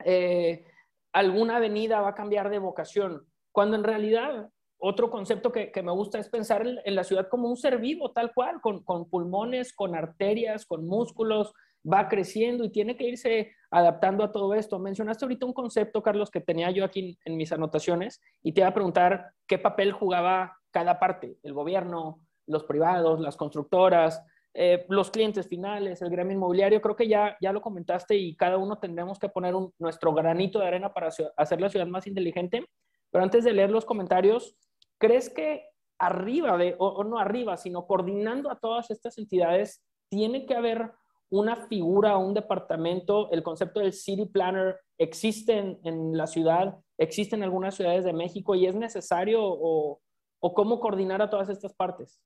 [0.06, 0.64] eh,
[1.12, 6.18] alguna avenida va a cambiar de vocación, cuando en realidad otro concepto que, me gusta
[6.18, 10.66] es pensar en, la ciudad como un ser vivo, tal cual, con, pulmones, con arterias,
[10.66, 11.52] con músculos,
[11.86, 14.80] va creciendo y tiene que irse adaptando a todo esto.
[14.80, 18.70] Mencionaste ahorita un concepto, Carlos, que tenía yo aquí en, mis anotaciones y te iba
[18.70, 25.12] a preguntar qué papel jugaba cada parte, el gobierno, los privados, las constructoras, eh, los
[25.12, 29.18] clientes finales, el gremio inmobiliario, creo que ya, ya lo comentaste y cada uno tendremos
[29.20, 32.66] que poner nuestro granito de arena para hacer la ciudad más inteligente.
[33.10, 34.56] Pero antes de leer los comentarios,
[34.98, 40.56] ¿crees que arriba de, o, no arriba, sino coordinando a todas estas entidades, tiene que
[40.56, 40.92] haber
[41.32, 47.36] una figura, un departamento, el concepto del city planner existe en, en la ciudad, existe
[47.36, 50.02] en algunas ciudades de México y es necesario o,
[50.42, 52.20] o cómo coordinar a todas estas partes?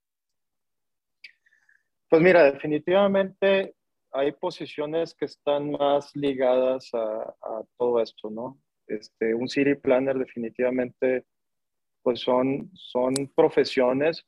[2.09, 3.75] Pues mira, definitivamente
[4.11, 7.35] hay posiciones que están más ligadas a,
[7.77, 8.57] todo esto, ¿no?
[8.87, 11.25] Este, un city planner definitivamente,
[12.01, 14.25] pues son, son profesiones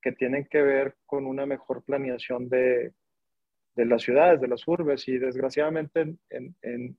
[0.00, 2.92] que tienen que ver con una mejor planeación de,
[3.74, 6.96] de las ciudades, de las urbes, y desgraciadamente en, en,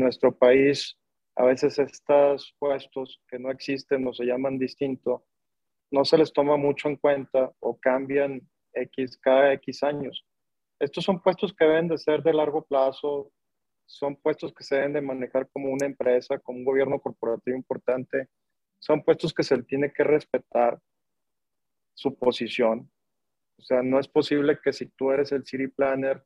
[0.00, 0.98] nuestro país
[1.36, 5.24] a veces estos puestos que no existen o se llaman distinto,
[5.92, 8.40] no se les toma mucho en cuenta o cambian
[8.72, 10.24] X, cada X años.
[10.80, 13.30] Estos son puestos que deben de ser de largo plazo,
[13.86, 18.28] son puestos que se deben de manejar como una empresa, como un gobierno corporativo importante,
[18.80, 20.80] son puestos que se tiene que respetar
[21.94, 22.90] su posición.
[23.58, 26.22] O sea, no es posible que si tú eres el city planner,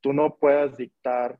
[0.00, 1.38] tú no puedas dictar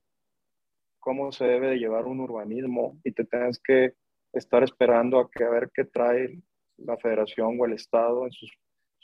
[0.99, 3.95] cómo se debe de llevar un urbanismo y te tengas que
[4.33, 6.39] estar esperando a que a ver qué trae
[6.77, 8.53] la federación o el estado en sus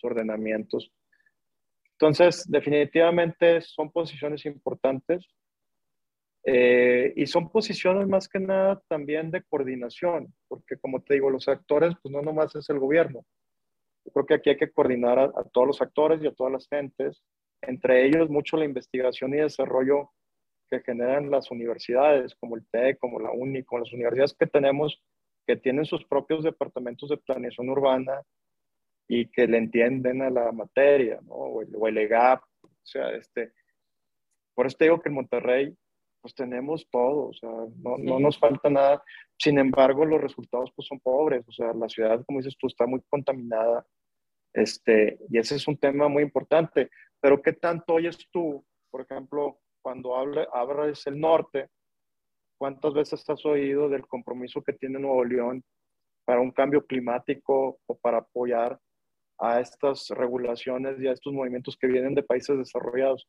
[0.02, 0.92] ordenamientos.
[1.92, 5.26] Entonces, definitivamente son posiciones importantes
[6.44, 11.48] eh, y son posiciones más que nada también de coordinación, porque como te digo, los
[11.48, 13.24] actores, pues no nomás es el gobierno.
[14.06, 16.52] Yo creo que aquí hay que coordinar a, a todos los actores y a todas
[16.52, 17.22] las gentes,
[17.60, 20.10] entre ellos mucho la investigación y desarrollo
[20.70, 25.00] que generan las universidades, como el TEC, como la UNI, como las universidades que tenemos,
[25.46, 28.22] que tienen sus propios departamentos de planeación urbana,
[29.08, 31.34] y que le entienden a la materia, ¿no?
[31.34, 33.52] O el, o EGAP, o sea, este,
[34.54, 35.76] por eso te digo que en Monterrey,
[36.20, 39.02] pues tenemos todo, o sea, no, no, nos falta nada.
[39.38, 42.86] Sin embargo, los resultados pues son pobres, o sea, la ciudad, como dices tú, está
[42.86, 43.86] muy contaminada,
[44.56, 46.90] este, y ese es un tema muy importante.
[47.20, 51.68] Pero ¿qué tanto oyes tú, por ejemplo, cuando habla, hablas el norte,
[52.58, 55.62] cuántas veces has oído del compromiso que tiene Nuevo León
[56.24, 58.80] para un cambio climático o para apoyar
[59.38, 63.28] a estas regulaciones y a estos movimientos que vienen de países desarrollados.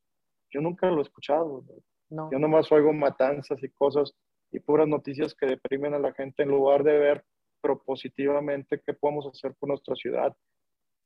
[0.50, 1.66] Yo nunca lo he escuchado.
[2.10, 2.32] No.
[2.32, 4.14] Yo nomás oigo matanzas y cosas
[4.50, 7.26] y puras noticias que deprimen a la gente en lugar de ver
[7.60, 10.34] propositivamente qué podemos hacer por nuestra ciudad.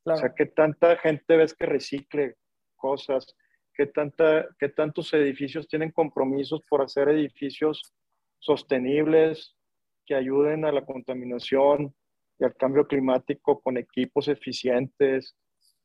[0.03, 2.35] O sea, que tanta gente ves que recicle
[2.75, 3.35] cosas,
[3.73, 7.93] que, tanta, que tantos edificios tienen compromisos por hacer edificios
[8.39, 9.55] sostenibles,
[10.05, 11.93] que ayuden a la contaminación,
[12.41, 15.37] y al cambio climático con equipos eficientes,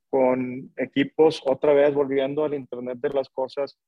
[0.09, 3.79] con equipos, otra vez volviendo al Internet de las Cosas,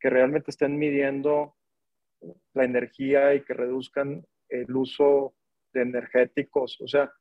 [0.00, 1.54] que realmente estén midiendo
[2.54, 5.34] la energía y que reduzcan el uso
[5.72, 6.80] de energéticos.
[6.80, 7.12] O sea,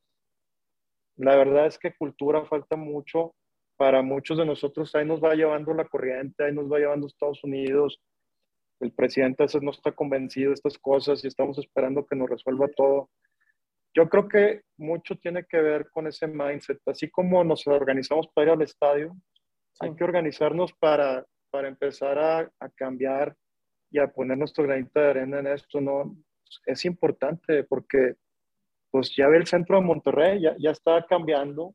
[1.17, 3.35] la verdad es que cultura falta mucho.
[3.77, 7.43] Para muchos de nosotros ahí nos va llevando la corriente, ahí nos va llevando Estados
[7.43, 7.99] Unidos.
[8.79, 12.29] El presidente a veces no está convencido de estas cosas y estamos esperando que nos
[12.29, 13.09] resuelva todo.
[13.93, 16.79] Yo creo que mucho tiene que ver con ese mindset.
[16.85, 19.15] Así como nos organizamos para ir al estadio,
[19.79, 23.35] hay que organizarnos para, para empezar a, a, cambiar
[23.89, 26.15] y a poner nuestro granito de arena en esto, no,
[26.65, 28.15] es importante porque
[28.91, 31.73] pues ya ve el centro de Monterrey, ya, ya está cambiando,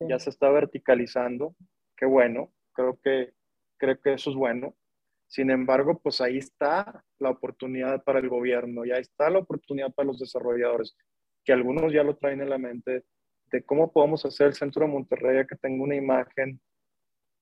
[0.00, 1.54] ya se está verticalizando,
[1.96, 3.32] qué bueno, creo que,
[3.76, 4.74] creo que eso es bueno.
[5.26, 10.06] Sin embargo, pues ahí está la oportunidad para el gobierno, ya está la oportunidad para
[10.06, 10.96] los desarrolladores,
[11.44, 13.04] que algunos ya lo traen en la mente,
[13.50, 16.60] de cómo podemos hacer el centro de Monterrey que tenga una imagen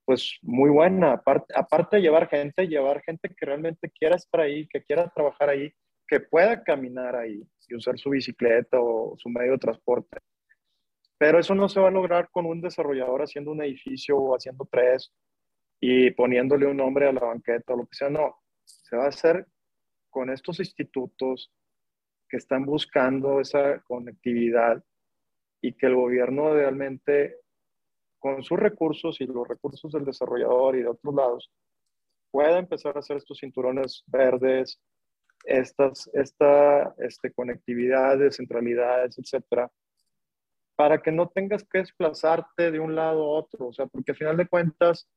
[0.04, 4.66] pues muy buena, aparte, aparte de llevar gente, llevar gente que realmente quiera estar ahí,
[4.68, 5.72] que quiera trabajar ahí,
[6.06, 10.18] que pueda caminar ahí y usar su bicicleta o su medio de transporte.
[11.18, 14.68] Pero eso no se va a lograr con un desarrollador haciendo un edificio o haciendo
[14.70, 15.12] tres
[15.80, 18.10] y poniéndole un nombre a la banqueta o lo que sea.
[18.10, 19.46] No, se va a hacer
[20.10, 21.52] con estos institutos
[22.28, 24.82] que están buscando esa conectividad
[25.60, 27.36] y que el gobierno realmente,
[28.18, 31.50] con sus recursos y los recursos del desarrollador y de otros lados,
[32.30, 34.80] pueda empezar a hacer estos cinturones verdes,
[35.44, 39.70] estas, esta este, conectividad, centralidades, etcétera,
[40.74, 44.18] para que no tengas que desplazarte de un lado a otro, o sea, porque al
[44.18, 45.08] final de cuentas,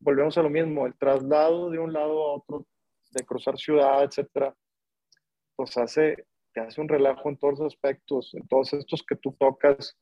[0.00, 2.66] volvemos a lo mismo, el traslado de un lado a otro,
[3.12, 4.54] de cruzar ciudad, etcétera,
[5.54, 9.32] pues hace, te hace un relajo en todos los aspectos, en todos estos que tú
[9.38, 9.96] tocas,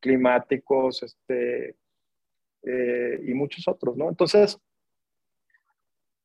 [0.00, 1.76] climáticos, este,
[2.62, 4.08] eh, y muchos otros, ¿no?
[4.08, 4.58] Entonces,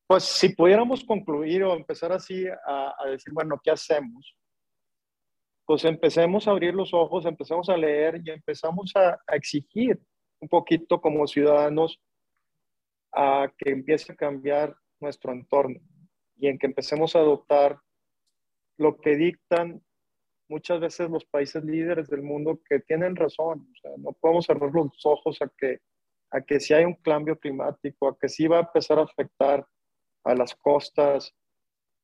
[0.06, 4.36] pues si pudiéramos concluir o empezar así a, decir, bueno, ¿qué hacemos?
[5.64, 10.00] Pues empecemos a abrir los ojos, empezamos a leer y empezamos a, a exigir
[10.40, 12.00] un poquito como ciudadanos
[13.12, 15.80] a que empiece a cambiar nuestro entorno
[16.36, 17.80] y en que empecemos a adoptar
[18.78, 19.82] lo que dictan
[20.48, 23.66] muchas veces los países líderes del mundo que tienen razón.
[23.98, 25.80] No podemos cerrar los ojos a que,
[26.30, 29.66] a que si hay un cambio climático, a que sí va a empezar a afectar
[30.26, 31.34] a las costas.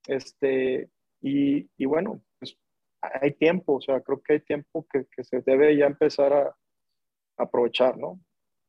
[0.07, 0.89] Este,
[1.21, 2.57] y, y bueno, pues
[3.01, 6.57] hay tiempo, o sea, creo que hay tiempo que, se debe ya empezar a,
[7.37, 8.21] aprovechar, ¿no?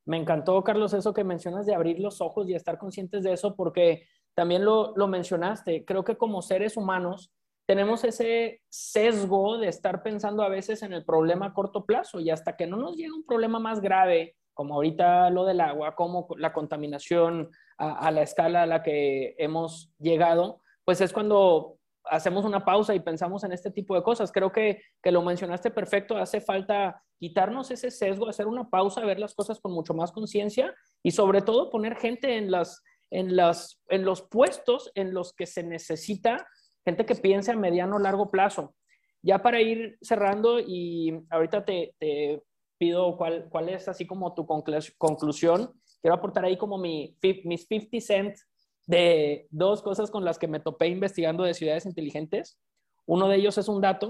[0.06, 3.56] Me encantó, Carlos, eso que mencionas de abrir los ojos y estar conscientes de eso,
[3.56, 5.86] porque también lo, lo mencionaste.
[5.86, 7.32] Creo que como seres humanos
[7.66, 12.30] tenemos ese sesgo de estar pensando a veces en el problema a corto plazo y
[12.30, 16.28] hasta que no nos llega un problema más grave, como ahorita lo del agua, como
[16.38, 22.66] la contaminación a, la escala a la que hemos llegado, pues es cuando hacemos una
[22.66, 24.32] pausa y pensamos en este tipo de cosas.
[24.32, 29.20] Creo que, que lo mencionaste perfecto, hace falta quitarnos ese sesgo, hacer una pausa, ver
[29.20, 33.82] las cosas con mucho más conciencia y sobre todo poner gente en, las, en, las,
[33.88, 36.48] en los puestos en los que se necesita,
[36.86, 38.76] gente que piense a mediano o largo plazo.
[39.22, 42.44] Ya para ir cerrando y ahorita te, te
[42.78, 45.74] pido cuál, cuál es así como tu conclusión
[46.04, 48.46] quiero aportar ahí como mi, mis 50 cents
[48.86, 52.60] de dos cosas con las que me topé investigando de ciudades inteligentes.
[53.06, 54.10] Uno de ellos es un dato,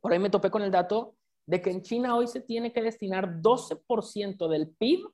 [0.00, 2.80] por ahí me topé con el dato de que en China hoy se tiene que
[2.80, 5.04] destinar 12% del PIB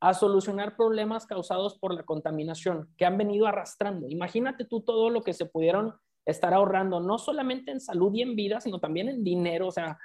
[0.00, 4.08] a solucionar problemas causados por la contaminación que han venido arrastrando.
[4.08, 5.94] Imagínate tú todo lo que se pudieron
[6.24, 9.98] estar ahorrando, no solamente en salud y en vida, sino también en dinero, o sea,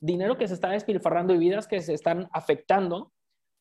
[0.00, 3.12] dinero que se está despilfarrando y vidas que se están afectando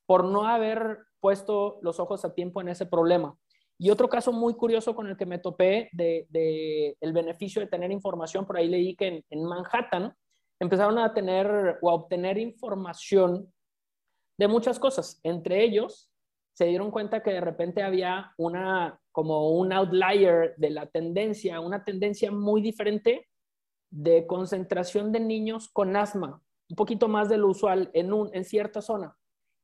[0.08, 3.38] por no haber puesto los ojos a tiempo en ese problema.
[3.78, 7.92] Y otro caso muy curioso con el que me topé de, el beneficio de tener
[7.92, 10.16] información, por ahí leí que en, Manhattan
[10.60, 13.54] empezaron a tener o a obtener información
[14.38, 15.20] de muchas cosas.
[15.22, 16.10] Entre ellos,
[16.54, 21.84] se dieron cuenta que de repente había una, como un outlier de la tendencia, una
[21.84, 23.28] tendencia muy diferente
[23.92, 28.44] de concentración de niños con asma, un poquito más de lo usual en, un, en
[28.44, 29.16] cierta zona.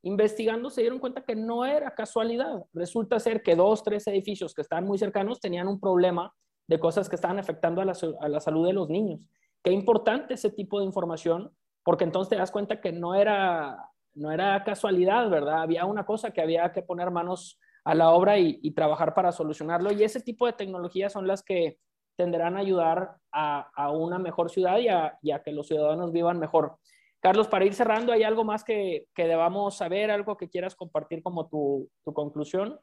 [0.05, 2.65] Investigando se dieron cuenta que no era casualidad.
[2.73, 6.33] Resulta ser que dos, tres edificios que estaban muy cercanos tenían un problema
[6.67, 9.21] de cosas que estaban afectando a la, salud de los niños.
[9.63, 13.77] Qué importante ese tipo de información, porque entonces te das cuenta que no era,
[14.13, 15.61] no era casualidad, ¿verdad?
[15.61, 19.93] Había una cosa que había que poner manos a la obra y, trabajar para solucionarlo.
[19.93, 21.79] Y ese tipo de tecnologías son las que
[22.17, 24.87] tenderán a ayudar a, una mejor ciudad y
[25.21, 26.77] y a, que los ciudadanos vivan mejor.
[27.23, 31.23] Carlos, para ir cerrando, ¿hay algo más que, que debamos saber, algo que quieras compartir
[31.23, 32.77] como tu, conclusión?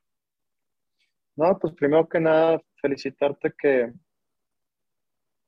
[1.36, 3.92] No, pues primero que nada, felicitarte que,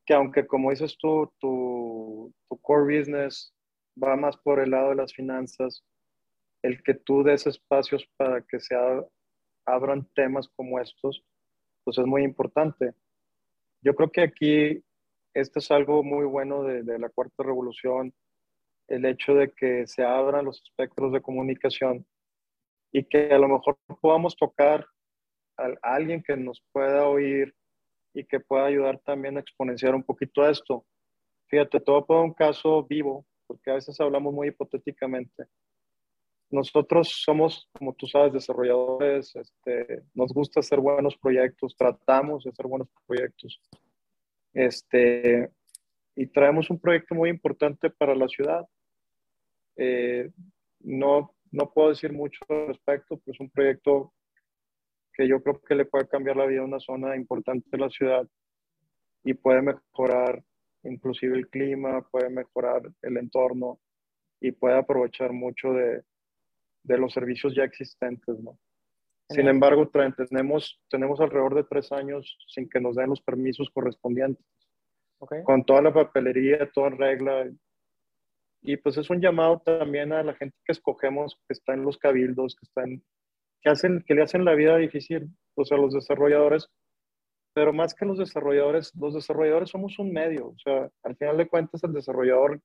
[0.05, 3.55] que aunque como dices tú, tu, tu core business
[4.01, 5.83] va más por el lado de las finanzas,
[6.61, 8.77] el que tú des espacios para que se
[9.65, 11.25] abran temas como estos,
[11.83, 12.93] pues es muy importante.
[13.81, 14.85] Yo creo que aquí
[15.33, 18.13] esto es algo muy bueno de la cuarta revolución,
[18.93, 22.05] el hecho de que se abran los espectros de comunicación
[22.93, 24.87] y que a lo mejor podamos tocar
[25.57, 27.55] a, alguien que nos pueda oír
[28.13, 30.85] y que pueda ayudar también a exponenciar un poquito esto.
[31.47, 35.47] Fíjate, todo por un caso vivo, porque a veces hablamos muy hipotéticamente.
[36.51, 42.67] Nosotros somos, como tú sabes, desarrolladores, este, nos gusta hacer buenos proyectos, tratamos de hacer
[42.67, 43.59] buenos proyectos.
[44.53, 45.51] Este,
[46.15, 48.69] y traemos un proyecto muy importante para la ciudad.
[49.77, 50.31] Eh,
[50.81, 54.13] no, no puedo decir mucho al respecto, pero es un proyecto
[55.13, 57.91] que yo creo que le puede cambiar la vida a una zona importante de la
[57.91, 58.27] ciudad
[59.25, 60.43] y puede mejorar
[60.85, 63.79] inclusive el clima, puede mejorar el entorno
[64.41, 66.03] y puede aprovechar mucho de,
[66.83, 68.59] de los servicios ya existentes, ¿no?
[69.29, 69.89] Sin embargo,
[70.29, 74.45] tenemos, tenemos alrededor de tres años sin que nos den los permisos correspondientes.
[75.45, 77.51] Con toda la papelería, toda regla.
[78.63, 81.99] Y pues es un llamado también a la gente que escogemos, que está en los
[81.99, 83.03] cabildos, que están,
[83.61, 86.69] que hacen, que le hacen la vida difícil, pues a los desarrolladores.
[87.55, 90.49] Pero más que los desarrolladores, los desarrolladores somos un medio.
[90.49, 92.61] O sea, al final de cuentas el desarrollador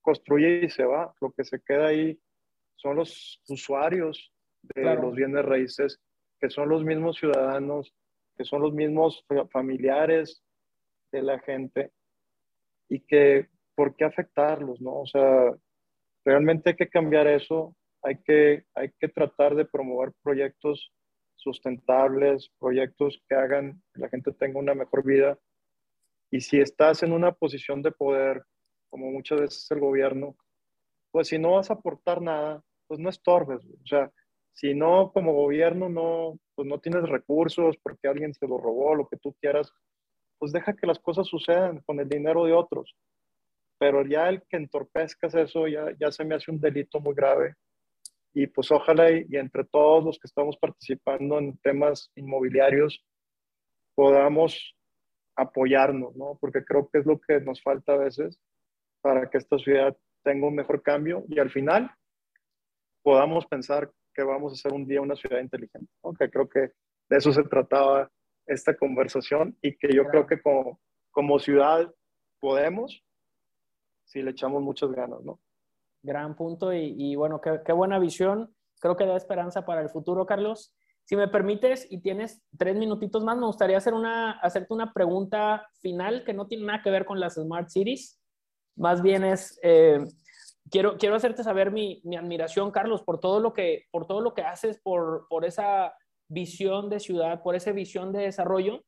[0.00, 1.12] construye y se va.
[1.20, 2.18] Lo que se queda ahí
[2.76, 4.32] son los usuarios
[4.62, 6.00] de los bienes raíces,
[6.40, 7.92] que son los mismos ciudadanos,
[8.36, 10.42] que son los mismos familiares
[11.10, 11.92] de la gente
[12.88, 14.80] y que, ¿por qué afectarlos?
[14.80, 15.00] No?
[15.00, 15.52] O sea,
[16.24, 20.92] realmente hay que cambiar eso, hay que, hay que tratar de promover proyectos
[21.36, 25.38] sustentables, proyectos que hagan que la gente tenga una mejor vida.
[26.30, 28.42] Y si estás en una posición de poder,
[28.90, 30.36] como muchas veces el gobierno,
[31.10, 33.64] pues si no vas a aportar nada, pues no estorbes.
[33.64, 34.10] O sea,
[34.54, 39.08] si no como gobierno no, pues no tienes recursos porque alguien se lo robó, lo
[39.08, 39.72] que tú quieras,
[40.38, 42.94] pues deja que las cosas sucedan con el dinero de otros.
[43.82, 47.56] Pero ya el que entorpezcas eso ya, ya se me hace un delito muy grave.
[48.32, 53.04] Y pues ojalá y, y entre todos los que estamos participando en temas inmobiliarios
[53.96, 54.76] podamos
[55.34, 56.38] apoyarnos, ¿no?
[56.40, 58.38] Porque creo que es lo que nos falta a veces
[59.00, 61.90] para que esta ciudad tenga un mejor cambio y al final
[63.02, 65.90] podamos pensar que vamos a ser un día una ciudad inteligente.
[66.20, 66.70] Que creo que
[67.08, 68.08] de eso se trataba
[68.46, 70.78] esta conversación y que yo creo que como,
[71.10, 71.92] como ciudad
[72.38, 73.02] podemos
[74.12, 75.40] si le echamos muchas ganas, ¿no?
[76.02, 78.54] Gran punto y, y bueno, qué, qué, buena visión.
[78.78, 80.74] Creo que da esperanza para el futuro, Carlos.
[81.04, 85.66] Si me permites y tienes tres minutitos más, me gustaría hacer una, hacerte una pregunta
[85.80, 88.20] final que no tiene nada que ver con las Smart Cities.
[88.76, 90.04] Más bien es, eh,
[90.70, 94.34] quiero, quiero hacerte saber mi, mi, admiración, Carlos, por todo lo que, por todo lo
[94.34, 95.94] que haces, por, por esa
[96.28, 98.84] visión de ciudad, por esa visión de desarrollo.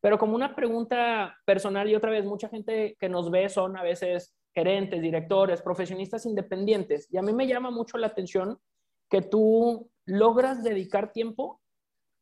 [0.00, 3.82] Pero como una pregunta personal y otra vez, mucha gente que nos ve son a
[3.82, 7.08] veces gerentes, directores, profesionistas independientes.
[7.12, 8.58] Y a mí me llama mucho la atención
[9.08, 11.60] que tú logras dedicar tiempo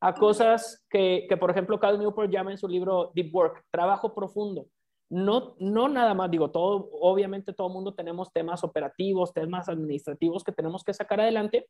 [0.00, 4.14] a cosas que, que por ejemplo, Cal Newport llama en su libro Deep Work, trabajo
[4.14, 4.66] profundo
[5.10, 10.52] no, no nada más, digo, todo, obviamente todo mundo tenemos temas operativos, temas administrativos que
[10.52, 11.68] tenemos que sacar adelante,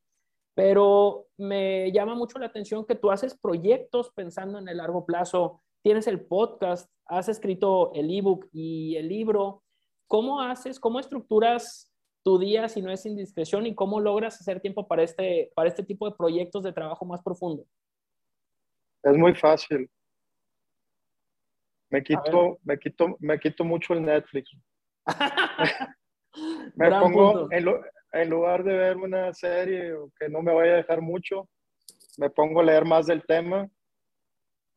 [0.55, 5.63] pero me llama mucho la atención que tú haces proyectos pensando en el largo plazo,
[5.83, 9.63] tienes el podcast, has escrito el ebook y el libro.
[10.09, 11.93] ¿Cómo haces, cómo estructuras
[12.25, 15.83] tu día si no es indiscreción y cómo logras hacer tiempo para este, para este
[15.83, 17.65] tipo de proyectos de trabajo más profundo?
[19.03, 19.89] Es muy fácil.
[21.91, 24.51] Me quito, me quito, me quito mucho el Netflix.
[26.75, 31.49] me pongo, en, lugar de ver una serie que no me vaya a dejar mucho,
[32.19, 33.69] me pongo a leer más del tema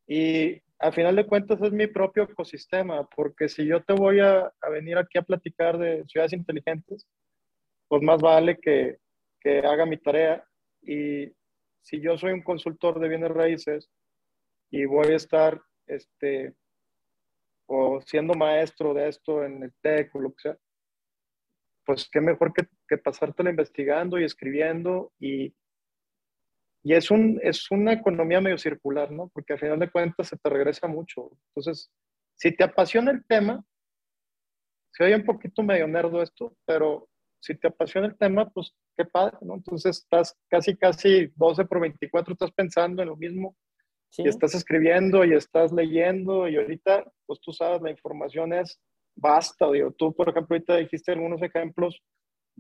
[0.08, 4.52] y al final de cuentas es mi propio ecosistema, porque si yo te voy a,
[4.72, 7.08] venir aquí a platicar de ciudades inteligentes,
[7.88, 8.98] pues más vale que,
[9.40, 10.44] que haga mi tarea.
[10.82, 11.32] Y
[11.84, 13.92] si yo soy un consultor de bienes raíces
[14.72, 16.56] y voy a estar este,
[17.68, 20.58] o siendo maestro de esto en el TEC o lo que sea,
[21.86, 25.54] pues qué mejor que, que pasártelo investigando y escribiendo y,
[26.84, 29.30] y es, un, es una economía medio circular, ¿no?
[29.34, 31.32] Porque al final de cuentas se te regresa mucho.
[31.50, 31.92] Entonces,
[32.36, 33.64] si te apasiona el tema,
[34.92, 37.08] se oye un poquito medio nerdo esto, pero
[37.40, 39.56] si te apasiona el tema, pues qué padre, ¿no?
[39.56, 43.56] Entonces estás casi, casi 12 por 24, estás pensando en lo mismo
[44.18, 48.80] y estás escribiendo y estás leyendo y ahorita, pues tú sabes, la información es
[49.16, 49.72] basta.
[49.72, 52.02] Digo, tú, por ejemplo, ahorita dijiste algunos ejemplos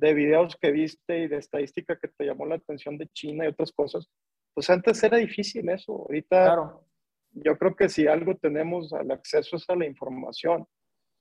[0.01, 3.49] de videos que viste y de estadística que te llamó la atención de China y
[3.49, 4.09] otras cosas.
[4.53, 5.93] Pues antes era difícil eso.
[5.93, 6.85] Ahorita claro.
[7.33, 10.65] yo creo que si algo tenemos al acceso es a la información.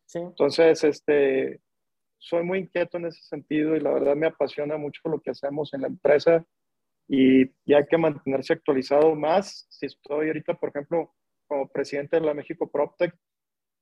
[0.07, 0.18] Sí.
[0.18, 1.61] Entonces, este,
[2.18, 5.74] soy muy inquieto en ese sentido y la verdad me apasiona mucho lo que hacemos
[5.74, 6.43] en la empresa
[7.07, 9.66] y, y hay que mantenerse actualizado más.
[9.68, 11.14] Si estoy ahorita, por ejemplo,
[11.47, 13.14] como presidente de la México PropTech,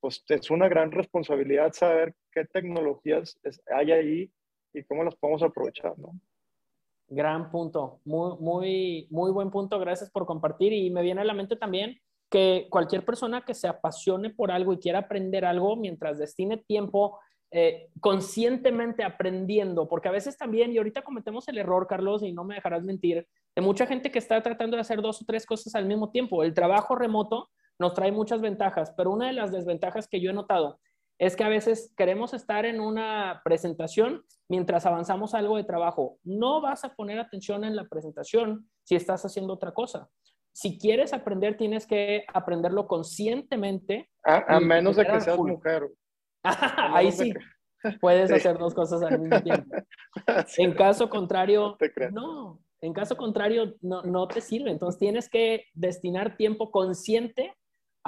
[0.01, 3.39] pues es una gran responsabilidad saber qué tecnologías
[3.73, 4.33] hay ahí
[4.73, 6.13] y cómo las podemos aprovechar, ¿no?
[7.09, 11.33] Gran punto, muy, muy, muy buen punto, gracias por compartir y me viene a la
[11.33, 11.99] mente también
[12.31, 17.19] que cualquier persona que se apasione por algo y quiera aprender algo, mientras destine tiempo
[17.51, 22.45] eh, conscientemente aprendiendo, porque a veces también, y ahorita cometemos el error, Carlos, y no
[22.45, 25.75] me dejarás mentir, de mucha gente que está tratando de hacer dos o tres cosas
[25.75, 26.43] al mismo tiempo.
[26.43, 27.49] El trabajo remoto
[27.79, 30.79] nos trae muchas ventajas, pero una de las desventajas que yo he notado
[31.19, 36.19] es que a veces queremos estar en una presentación mientras avanzamos algo de trabajo.
[36.23, 40.09] No vas a poner atención en la presentación si estás haciendo otra cosa.
[40.53, 44.09] Si quieres aprender, tienes que aprenderlo conscientemente.
[44.25, 45.89] A, menos de que seas mujer.
[46.43, 47.35] Ahí sí.
[48.01, 49.77] Puedes hacer dos cosas al mismo tiempo.
[50.57, 51.77] En caso contrario,
[52.11, 54.71] no, en caso contrario, no, no te sirve.
[54.71, 57.55] Entonces tienes que destinar tiempo consciente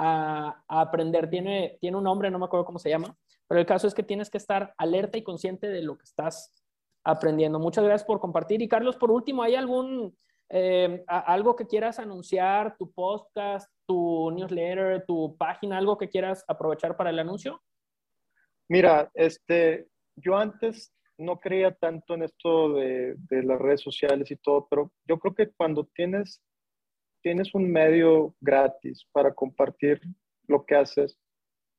[0.03, 1.29] a, aprender.
[1.29, 3.15] Tiene, tiene un nombre, no me acuerdo cómo se llama,
[3.47, 6.63] pero el caso es que tienes que estar alerta y consciente de lo que estás
[7.03, 7.59] aprendiendo.
[7.59, 8.61] Muchas gracias por compartir.
[8.61, 10.17] Y Carlos, por último, ¿hay algún,
[10.49, 16.97] eh, algo que quieras anunciar, tu podcast, tu newsletter, tu página, algo que quieras aprovechar
[16.97, 17.61] para el anuncio?
[18.69, 24.37] Mira, este, yo antes no creía tanto en esto de, de, las redes sociales y
[24.37, 26.41] todo, pero yo creo que cuando tienes
[27.21, 30.01] tienes un medio gratis para compartir
[30.47, 31.17] lo que haces,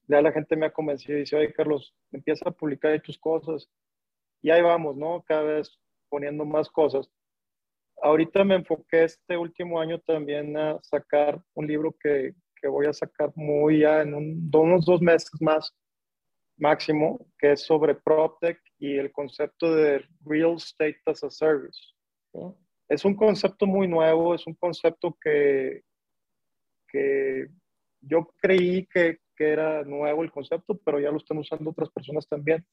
[0.08, 3.68] ya la gente me ha convencido y dice, oye Carlos, empieza a publicar tus cosas.
[4.42, 5.22] Y ahí vamos, ¿no?
[5.22, 5.78] Cada vez
[6.08, 7.08] poniendo más cosas.
[8.02, 12.92] Ahorita me enfoqué este último año también a sacar un libro que, que voy a
[12.92, 15.72] sacar muy ya en unos dos meses más
[16.56, 21.78] máximo, que es sobre PropTech y el concepto de Real Estate as a Service
[22.88, 25.82] es un concepto muy nuevo, es un concepto que,
[26.88, 27.46] que
[28.00, 32.26] yo creí que, que, era nuevo el concepto, pero ya lo están usando otras personas
[32.28, 32.66] también.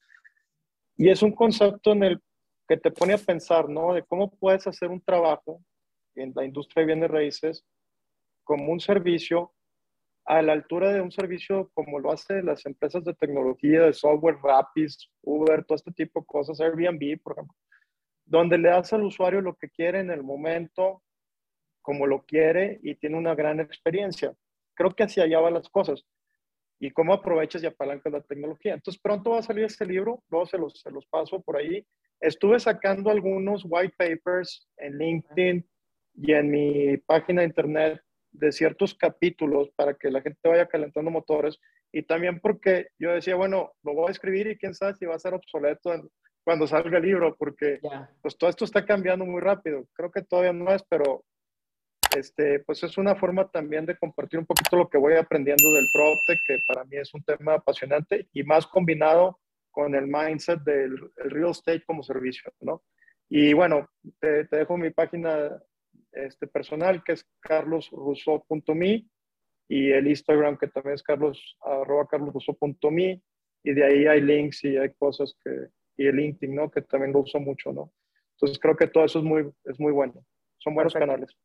[0.96, 2.22] Y es un concepto en el
[2.68, 3.94] que te pone a pensar, ¿no?
[3.94, 5.62] De cómo puedes hacer un trabajo
[6.14, 7.64] en la industria de bienes raíces
[8.44, 9.52] como un servicio
[10.26, 14.36] a la altura de un servicio como lo hacen las empresas de tecnología, de software,
[14.42, 14.90] Rapid,
[15.22, 17.56] Uber, todo este tipo de cosas, Airbnb, por ejemplo
[18.30, 21.02] donde le das al usuario lo que quiere en el momento,
[21.82, 24.32] como lo quiere y tiene una gran experiencia.
[24.74, 26.06] Creo que hacia allá van las cosas.
[26.78, 28.74] Y cómo aprovechas y apalancas la tecnología.
[28.74, 31.84] Entonces pronto va a salir este libro, luego se los, se los paso por ahí.
[32.20, 35.68] Estuve sacando algunos white papers en LinkedIn
[36.14, 38.00] y en mi página de internet
[38.30, 41.58] de ciertos capítulos para que la gente vaya calentando motores
[41.90, 45.16] y también porque yo decía, bueno, lo voy a escribir y quién sabe si va
[45.16, 45.92] a ser obsoleto
[46.44, 47.80] cuando salga el libro, porque
[48.22, 49.86] pues todo esto está cambiando muy rápido.
[49.92, 51.24] Creo que todavía no es, pero
[52.16, 55.86] este, pues es una forma también de compartir un poquito lo que voy aprendiendo del
[55.92, 59.38] PropTech, que para mí es un tema apasionante y más combinado
[59.70, 62.82] con el mindset del real estate como servicio, ¿no?
[63.28, 63.88] Y bueno,
[64.18, 65.62] te, dejo mi página
[66.10, 69.06] este, personal, que es carlosrusso.me
[69.68, 73.22] y el Instagram, que también es carlos, arroba carlosrusso.me
[73.62, 75.68] y de ahí hay links y hay cosas que,
[76.00, 76.70] y el LinkedIn, ¿no?
[76.70, 77.92] Que también lo uso mucho, ¿no?
[78.32, 80.14] Entonces creo que todo eso es muy, es muy bueno.
[80.56, 81.36] Son buenos canales.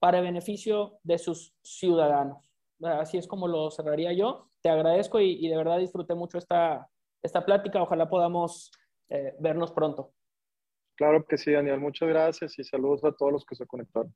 [0.00, 2.50] para beneficio de sus ciudadanos.
[2.82, 4.48] Así es como lo cerraría yo.
[4.62, 6.88] Te agradezco y, de verdad disfruté mucho esta,
[7.22, 7.82] esta plática.
[7.82, 8.72] Ojalá podamos
[9.10, 10.12] eh, vernos pronto.
[10.96, 11.78] Claro que sí, Daniel.
[11.78, 14.14] Muchas gracias y saludos a todos los que se conectaron.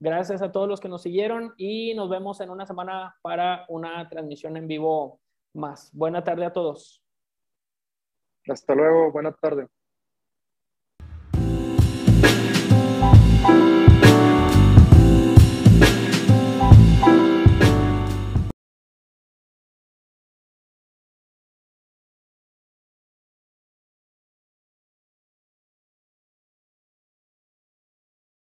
[0.00, 4.08] Gracias a todos los que nos siguieron y nos vemos en una semana para una
[4.08, 5.20] transmisión en vivo
[5.54, 5.90] más.
[5.92, 7.04] Buena tarde a todos.
[8.48, 9.68] Hasta luego, buena tarde.